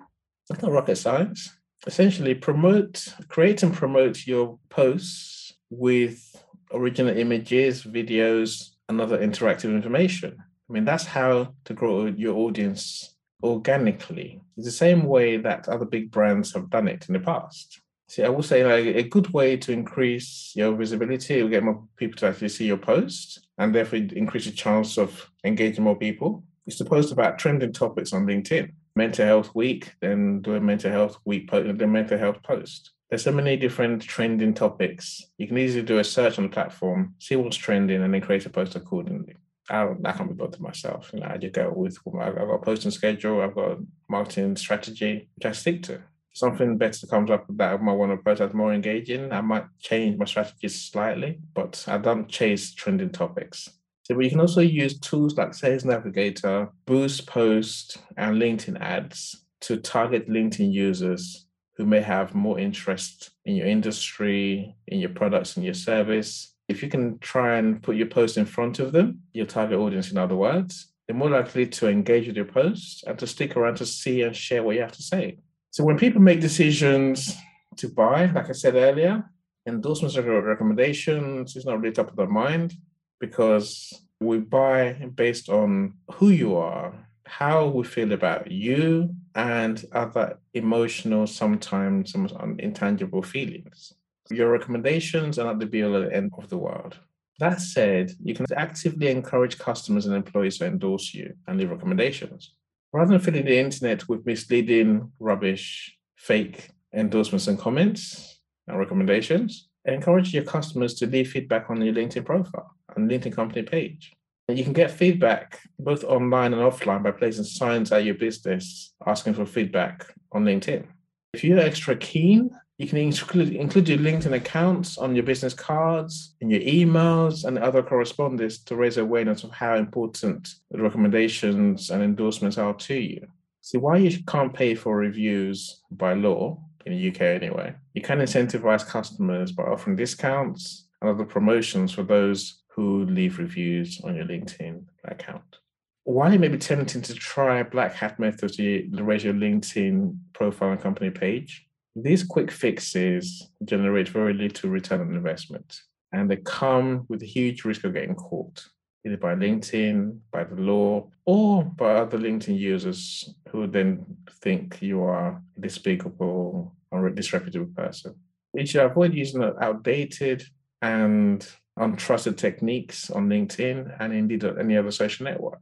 That's 0.48 0.62
not 0.62 0.72
rocket 0.72 0.96
science. 0.96 1.48
Essentially, 1.86 2.34
promote, 2.34 3.14
create 3.28 3.62
and 3.62 3.72
promote 3.72 4.26
your 4.26 4.58
posts 4.68 5.52
with 5.70 6.44
original 6.72 7.16
images, 7.16 7.84
videos, 7.84 8.70
and 8.88 9.00
other 9.00 9.18
interactive 9.18 9.74
information. 9.74 10.36
I 10.38 10.72
mean, 10.72 10.84
that's 10.84 11.06
how 11.06 11.54
to 11.64 11.74
grow 11.74 12.06
your 12.06 12.36
audience 12.36 13.14
organically. 13.42 14.40
It's 14.56 14.66
the 14.66 14.72
same 14.72 15.04
way 15.04 15.36
that 15.36 15.68
other 15.68 15.84
big 15.84 16.10
brands 16.10 16.52
have 16.54 16.70
done 16.70 16.88
it 16.88 17.06
in 17.08 17.14
the 17.14 17.20
past. 17.20 17.80
See, 18.08 18.24
I 18.24 18.28
will 18.28 18.42
say 18.42 18.64
like 18.64 18.96
a 18.96 19.08
good 19.08 19.32
way 19.32 19.56
to 19.56 19.72
increase 19.72 20.52
your 20.54 20.74
visibility, 20.74 21.42
will 21.42 21.48
get 21.48 21.64
more 21.64 21.82
people 21.96 22.16
to 22.18 22.26
actually 22.26 22.50
see 22.50 22.66
your 22.66 22.76
post, 22.76 23.46
and 23.58 23.74
therefore 23.74 24.00
increase 24.00 24.46
the 24.46 24.52
chance 24.52 24.98
of 24.98 25.30
engaging 25.44 25.84
more 25.84 25.96
people, 25.96 26.44
is 26.66 26.76
to 26.76 26.84
post 26.84 27.12
about 27.12 27.38
trending 27.38 27.72
topics 27.72 28.12
on 28.12 28.26
LinkedIn. 28.26 28.72
Mental 28.94 29.26
Health 29.26 29.54
Week, 29.54 29.94
then 30.00 30.42
do 30.42 30.54
a 30.54 30.60
mental 30.60 30.90
health 30.90 31.18
week, 31.24 31.48
post, 31.48 31.78
then 31.78 31.92
mental 31.92 32.18
health 32.18 32.42
post 32.42 32.92
there's 33.12 33.24
so 33.24 33.30
many 33.30 33.58
different 33.58 34.00
trending 34.00 34.54
topics. 34.54 35.22
You 35.36 35.46
can 35.46 35.58
easily 35.58 35.84
do 35.84 35.98
a 35.98 36.04
search 36.04 36.38
on 36.38 36.44
the 36.44 36.50
platform, 36.50 37.14
see 37.18 37.36
what's 37.36 37.58
trending, 37.58 38.02
and 38.02 38.14
then 38.14 38.22
create 38.22 38.46
a 38.46 38.48
post 38.48 38.74
accordingly. 38.74 39.36
I, 39.68 39.84
don't, 39.84 40.06
I 40.06 40.12
can't 40.12 40.30
be 40.30 40.34
bothered 40.34 40.62
myself. 40.62 41.10
You 41.12 41.20
know, 41.20 41.26
I 41.26 41.36
just 41.36 41.52
go 41.52 41.70
with 41.76 41.98
I've 42.06 42.34
got 42.34 42.48
a 42.48 42.58
posting 42.58 42.90
schedule, 42.90 43.42
I've 43.42 43.54
got 43.54 43.72
a 43.72 43.78
marketing 44.08 44.56
strategy, 44.56 45.28
which 45.34 45.44
I 45.44 45.52
stick 45.52 45.82
to. 45.82 46.00
Something 46.32 46.78
better 46.78 47.06
comes 47.06 47.30
up 47.30 47.44
that 47.50 47.74
I 47.74 47.76
might 47.76 47.92
want 47.92 48.12
to 48.12 48.16
post 48.16 48.38
that's 48.38 48.54
more 48.54 48.72
engaging. 48.72 49.30
I 49.30 49.42
might 49.42 49.66
change 49.78 50.16
my 50.16 50.24
strategy 50.24 50.68
slightly, 50.68 51.38
but 51.52 51.84
I 51.86 51.98
don't 51.98 52.30
chase 52.30 52.72
trending 52.72 53.10
topics. 53.10 53.68
So, 54.04 54.14
but 54.14 54.24
you 54.24 54.30
can 54.30 54.40
also 54.40 54.60
use 54.60 54.98
tools 54.98 55.36
like 55.36 55.54
Sales 55.54 55.84
Navigator, 55.84 56.68
Boost 56.86 57.26
Post, 57.26 57.98
and 58.16 58.36
LinkedIn 58.36 58.80
ads 58.80 59.44
to 59.60 59.76
target 59.76 60.28
LinkedIn 60.28 60.72
users 60.72 61.46
who 61.76 61.86
may 61.86 62.00
have 62.00 62.34
more 62.34 62.58
interest 62.58 63.30
in 63.44 63.54
your 63.54 63.66
industry, 63.66 64.74
in 64.88 64.98
your 64.98 65.10
products 65.10 65.56
and 65.56 65.64
your 65.64 65.74
service. 65.74 66.54
If 66.68 66.82
you 66.82 66.88
can 66.88 67.18
try 67.20 67.56
and 67.56 67.82
put 67.82 67.96
your 67.96 68.08
post 68.08 68.36
in 68.36 68.44
front 68.44 68.80
of 68.80 68.92
them, 68.92 69.20
your 69.32 69.46
target 69.46 69.78
audience, 69.78 70.10
in 70.10 70.18
other 70.18 70.36
words, 70.36 70.88
they're 71.06 71.16
more 71.16 71.30
likely 71.30 71.66
to 71.66 71.88
engage 71.88 72.26
with 72.26 72.36
your 72.36 72.44
post 72.44 73.04
and 73.06 73.18
to 73.18 73.26
stick 73.26 73.56
around 73.56 73.76
to 73.76 73.86
see 73.86 74.22
and 74.22 74.34
share 74.34 74.62
what 74.62 74.74
you 74.74 74.82
have 74.82 74.92
to 74.92 75.02
say. 75.02 75.38
So 75.70 75.84
when 75.84 75.98
people 75.98 76.20
make 76.20 76.40
decisions 76.40 77.34
to 77.76 77.88
buy, 77.88 78.26
like 78.26 78.48
I 78.48 78.52
said 78.52 78.74
earlier, 78.74 79.24
endorsements 79.66 80.16
or 80.16 80.42
recommendations 80.42 81.56
is 81.56 81.64
not 81.64 81.80
really 81.80 81.94
top 81.94 82.10
of 82.10 82.16
their 82.16 82.26
mind 82.26 82.74
because 83.22 84.02
we 84.20 84.38
buy 84.38 84.94
based 85.14 85.48
on 85.48 85.94
who 86.14 86.30
you 86.30 86.56
are, 86.56 86.92
how 87.24 87.68
we 87.68 87.84
feel 87.84 88.10
about 88.12 88.50
you, 88.50 89.14
and 89.36 89.84
other 89.92 90.38
emotional, 90.54 91.28
sometimes 91.28 92.16
intangible 92.58 93.22
feelings. 93.22 93.94
Your 94.28 94.50
recommendations 94.50 95.38
are 95.38 95.44
not 95.44 95.60
the 95.60 95.66
be 95.66 95.84
all 95.84 95.94
and 95.94 96.12
end 96.12 96.32
of 96.36 96.48
the 96.48 96.58
world. 96.58 96.98
That 97.38 97.60
said, 97.60 98.10
you 98.22 98.34
can 98.34 98.46
actively 98.56 99.08
encourage 99.08 99.56
customers 99.56 100.06
and 100.06 100.16
employees 100.16 100.58
to 100.58 100.66
endorse 100.66 101.14
you 101.14 101.34
and 101.46 101.58
leave 101.58 101.70
recommendations. 101.70 102.54
Rather 102.92 103.12
than 103.12 103.20
filling 103.20 103.44
the 103.44 103.58
internet 103.58 104.08
with 104.08 104.26
misleading, 104.26 105.12
rubbish, 105.20 105.96
fake 106.16 106.70
endorsements 106.92 107.46
and 107.46 107.58
comments 107.58 108.40
and 108.66 108.78
recommendations, 108.78 109.68
encourage 109.84 110.32
your 110.32 110.44
customers 110.44 110.94
to 110.94 111.06
leave 111.06 111.30
feedback 111.30 111.70
on 111.70 111.80
your 111.80 111.94
LinkedIn 111.94 112.24
profile 112.24 112.74
and 112.96 113.10
LinkedIn 113.10 113.34
company 113.34 113.62
page. 113.62 114.12
And 114.48 114.58
you 114.58 114.64
can 114.64 114.72
get 114.72 114.90
feedback 114.90 115.60
both 115.78 116.04
online 116.04 116.52
and 116.52 116.62
offline 116.62 117.02
by 117.02 117.12
placing 117.12 117.44
signs 117.44 117.92
at 117.92 118.04
your 118.04 118.14
business 118.14 118.92
asking 119.06 119.34
for 119.34 119.46
feedback 119.46 120.12
on 120.32 120.44
LinkedIn. 120.44 120.84
If 121.32 121.44
you're 121.44 121.60
extra 121.60 121.96
keen 121.96 122.50
you 122.82 122.88
can 122.88 122.98
include, 122.98 123.54
include 123.54 123.88
your 123.88 123.98
LinkedIn 123.98 124.34
accounts 124.34 124.98
on 124.98 125.14
your 125.14 125.22
business 125.22 125.54
cards, 125.54 126.34
in 126.40 126.50
your 126.50 126.60
emails, 126.62 127.44
and 127.44 127.56
other 127.56 127.80
correspondence 127.80 128.58
to 128.64 128.74
raise 128.74 128.96
awareness 128.96 129.44
of 129.44 129.52
how 129.52 129.76
important 129.76 130.56
the 130.70 130.82
recommendations 130.82 131.90
and 131.90 132.02
endorsements 132.02 132.58
are 132.58 132.74
to 132.74 132.94
you. 132.94 133.24
See, 133.60 133.78
why 133.78 133.98
you 133.98 134.24
can't 134.24 134.52
pay 134.52 134.74
for 134.74 134.96
reviews 134.96 135.82
by 135.92 136.14
law, 136.14 136.60
in 136.86 136.92
the 136.92 137.08
UK 137.08 137.20
anyway, 137.42 137.74
you 137.94 138.02
can 138.02 138.18
incentivize 138.18 138.86
customers 138.86 139.52
by 139.52 139.64
offering 139.64 139.96
discounts 139.96 140.86
and 141.00 141.10
other 141.10 141.24
promotions 141.24 141.92
for 141.92 142.02
those 142.02 142.62
who 142.68 143.04
leave 143.04 143.38
reviews 143.38 144.00
on 144.02 144.14
your 144.16 144.24
LinkedIn 144.24 144.84
account. 145.04 145.58
While 146.04 146.32
it 146.32 146.40
may 146.40 146.48
be 146.48 146.58
tempting 146.58 147.02
to 147.02 147.14
try 147.14 147.62
black 147.62 147.94
hat 147.94 148.18
methods 148.18 148.56
to 148.56 148.88
raise 148.92 149.24
your 149.24 149.34
LinkedIn 149.34 150.16
profile 150.32 150.72
and 150.72 150.80
company 150.80 151.10
page, 151.10 151.66
these 151.94 152.24
quick 152.24 152.50
fixes 152.50 153.50
generate 153.64 154.08
very 154.08 154.32
little 154.32 154.70
return 154.70 155.00
on 155.00 155.14
investment, 155.14 155.82
and 156.12 156.30
they 156.30 156.36
come 156.36 157.04
with 157.08 157.22
a 157.22 157.26
huge 157.26 157.64
risk 157.64 157.84
of 157.84 157.92
getting 157.92 158.14
caught, 158.14 158.66
either 159.04 159.16
by 159.16 159.34
LinkedIn, 159.34 160.18
by 160.30 160.44
the 160.44 160.54
law, 160.54 161.08
or 161.24 161.64
by 161.64 161.94
other 161.94 162.18
LinkedIn 162.18 162.58
users 162.58 163.34
who 163.48 163.66
then 163.66 164.04
think 164.42 164.80
you 164.80 165.02
are 165.02 165.42
a 165.56 165.60
despicable 165.60 166.74
or 166.90 167.06
a 167.06 167.14
disreputable 167.14 167.72
person. 167.74 168.14
You 168.54 168.66
should 168.66 168.84
avoid 168.84 169.14
using 169.14 169.42
outdated 169.42 170.44
and 170.82 171.46
untrusted 171.78 172.36
techniques 172.36 173.10
on 173.10 173.28
LinkedIn 173.28 173.96
and 173.98 174.12
indeed 174.12 174.44
on 174.44 174.58
any 174.58 174.76
other 174.76 174.90
social 174.90 175.24
network. 175.24 175.60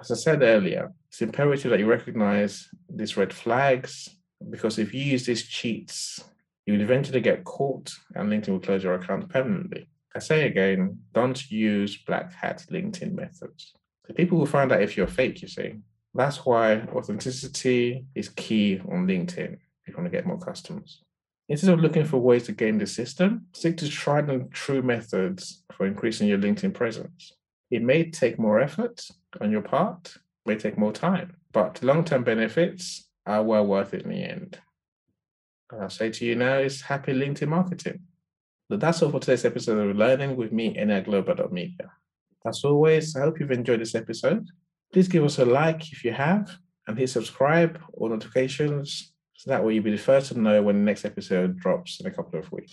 As 0.00 0.10
I 0.10 0.16
said 0.16 0.42
earlier, 0.42 0.92
it's 1.08 1.22
imperative 1.22 1.70
that 1.70 1.78
you 1.78 1.86
recognize 1.86 2.68
these 2.88 3.16
red 3.16 3.32
flags 3.32 4.08
because 4.50 4.78
if 4.78 4.92
you 4.92 5.02
use 5.02 5.24
these 5.24 5.46
cheats, 5.46 6.24
you 6.66 6.74
will 6.74 6.80
eventually 6.80 7.20
get 7.20 7.44
caught 7.44 7.92
and 8.14 8.28
LinkedIn 8.28 8.48
will 8.48 8.60
close 8.60 8.82
your 8.82 8.94
account 8.94 9.28
permanently. 9.28 9.88
I 10.14 10.18
say 10.18 10.46
again, 10.46 10.98
don't 11.14 11.50
use 11.50 11.96
black 11.96 12.32
hat 12.34 12.66
LinkedIn 12.70 13.12
methods. 13.12 13.72
So 14.06 14.14
people 14.14 14.38
will 14.38 14.46
find 14.46 14.72
out 14.72 14.82
if 14.82 14.96
you're 14.96 15.06
fake, 15.06 15.42
you 15.42 15.48
see. 15.48 15.74
That's 16.14 16.44
why 16.44 16.82
authenticity 16.94 18.04
is 18.14 18.28
key 18.28 18.80
on 18.90 19.06
LinkedIn 19.06 19.54
if 19.54 19.88
you 19.88 19.94
want 19.96 20.06
to 20.06 20.10
get 20.10 20.26
more 20.26 20.38
customers. 20.38 21.02
Instead 21.48 21.72
of 21.72 21.80
looking 21.80 22.04
for 22.04 22.18
ways 22.18 22.44
to 22.44 22.52
game 22.52 22.78
the 22.78 22.86
system, 22.86 23.46
stick 23.52 23.76
to 23.78 23.88
tried 23.88 24.28
and 24.28 24.52
true 24.52 24.82
methods 24.82 25.64
for 25.72 25.86
increasing 25.86 26.28
your 26.28 26.38
LinkedIn 26.38 26.74
presence. 26.74 27.32
It 27.70 27.82
may 27.82 28.10
take 28.10 28.38
more 28.38 28.60
effort 28.60 29.06
on 29.40 29.50
your 29.50 29.62
part, 29.62 30.14
may 30.44 30.56
take 30.56 30.78
more 30.78 30.92
time, 30.92 31.36
but 31.52 31.82
long 31.82 32.04
term 32.04 32.22
benefits 32.22 33.08
are 33.26 33.42
well 33.42 33.66
worth 33.66 33.94
it 33.94 34.02
in 34.02 34.10
the 34.10 34.22
end. 34.22 34.60
And 35.70 35.82
I'll 35.82 35.90
say 35.90 36.10
to 36.10 36.24
you 36.24 36.36
now 36.36 36.58
is 36.58 36.82
happy 36.82 37.12
LinkedIn 37.12 37.48
marketing. 37.48 38.00
But 38.72 38.80
that's 38.80 39.02
all 39.02 39.10
for 39.10 39.20
today's 39.20 39.44
episode 39.44 39.86
of 39.86 39.94
Learning 39.94 40.34
with 40.34 40.50
me, 40.50 40.78
and 40.78 41.04
Global 41.04 41.46
Media. 41.50 41.90
As 42.46 42.64
always, 42.64 43.14
I 43.14 43.20
hope 43.20 43.38
you've 43.38 43.50
enjoyed 43.50 43.80
this 43.80 43.94
episode. 43.94 44.48
Please 44.94 45.08
give 45.08 45.22
us 45.24 45.38
a 45.38 45.44
like 45.44 45.92
if 45.92 46.02
you 46.02 46.12
have, 46.12 46.56
and 46.86 46.98
hit 46.98 47.10
subscribe 47.10 47.78
or 47.92 48.08
notifications 48.08 49.12
so 49.34 49.50
that 49.50 49.62
way 49.62 49.74
you'll 49.74 49.84
be 49.84 49.90
the 49.90 49.98
first 49.98 50.32
to 50.32 50.40
know 50.40 50.62
when 50.62 50.76
the 50.76 50.80
next 50.80 51.04
episode 51.04 51.58
drops 51.58 52.00
in 52.00 52.06
a 52.06 52.10
couple 52.10 52.38
of 52.38 52.50
weeks. 52.50 52.72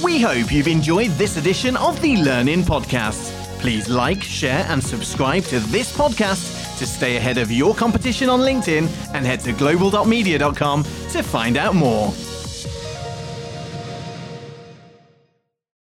We 0.00 0.20
hope 0.20 0.52
you've 0.52 0.68
enjoyed 0.68 1.10
this 1.18 1.36
edition 1.36 1.76
of 1.78 2.00
the 2.00 2.18
Learning 2.18 2.62
Podcast. 2.62 3.32
Please 3.58 3.88
like, 3.88 4.22
share, 4.22 4.64
and 4.68 4.80
subscribe 4.80 5.42
to 5.46 5.58
this 5.58 5.92
podcast 5.96 6.78
to 6.78 6.86
stay 6.86 7.16
ahead 7.16 7.36
of 7.36 7.50
your 7.50 7.74
competition 7.74 8.28
on 8.28 8.38
LinkedIn 8.38 8.86
and 9.12 9.26
head 9.26 9.40
to 9.40 9.52
global.media.com 9.54 10.84
to 10.84 11.22
find 11.24 11.56
out 11.56 11.74
more. 11.74 12.14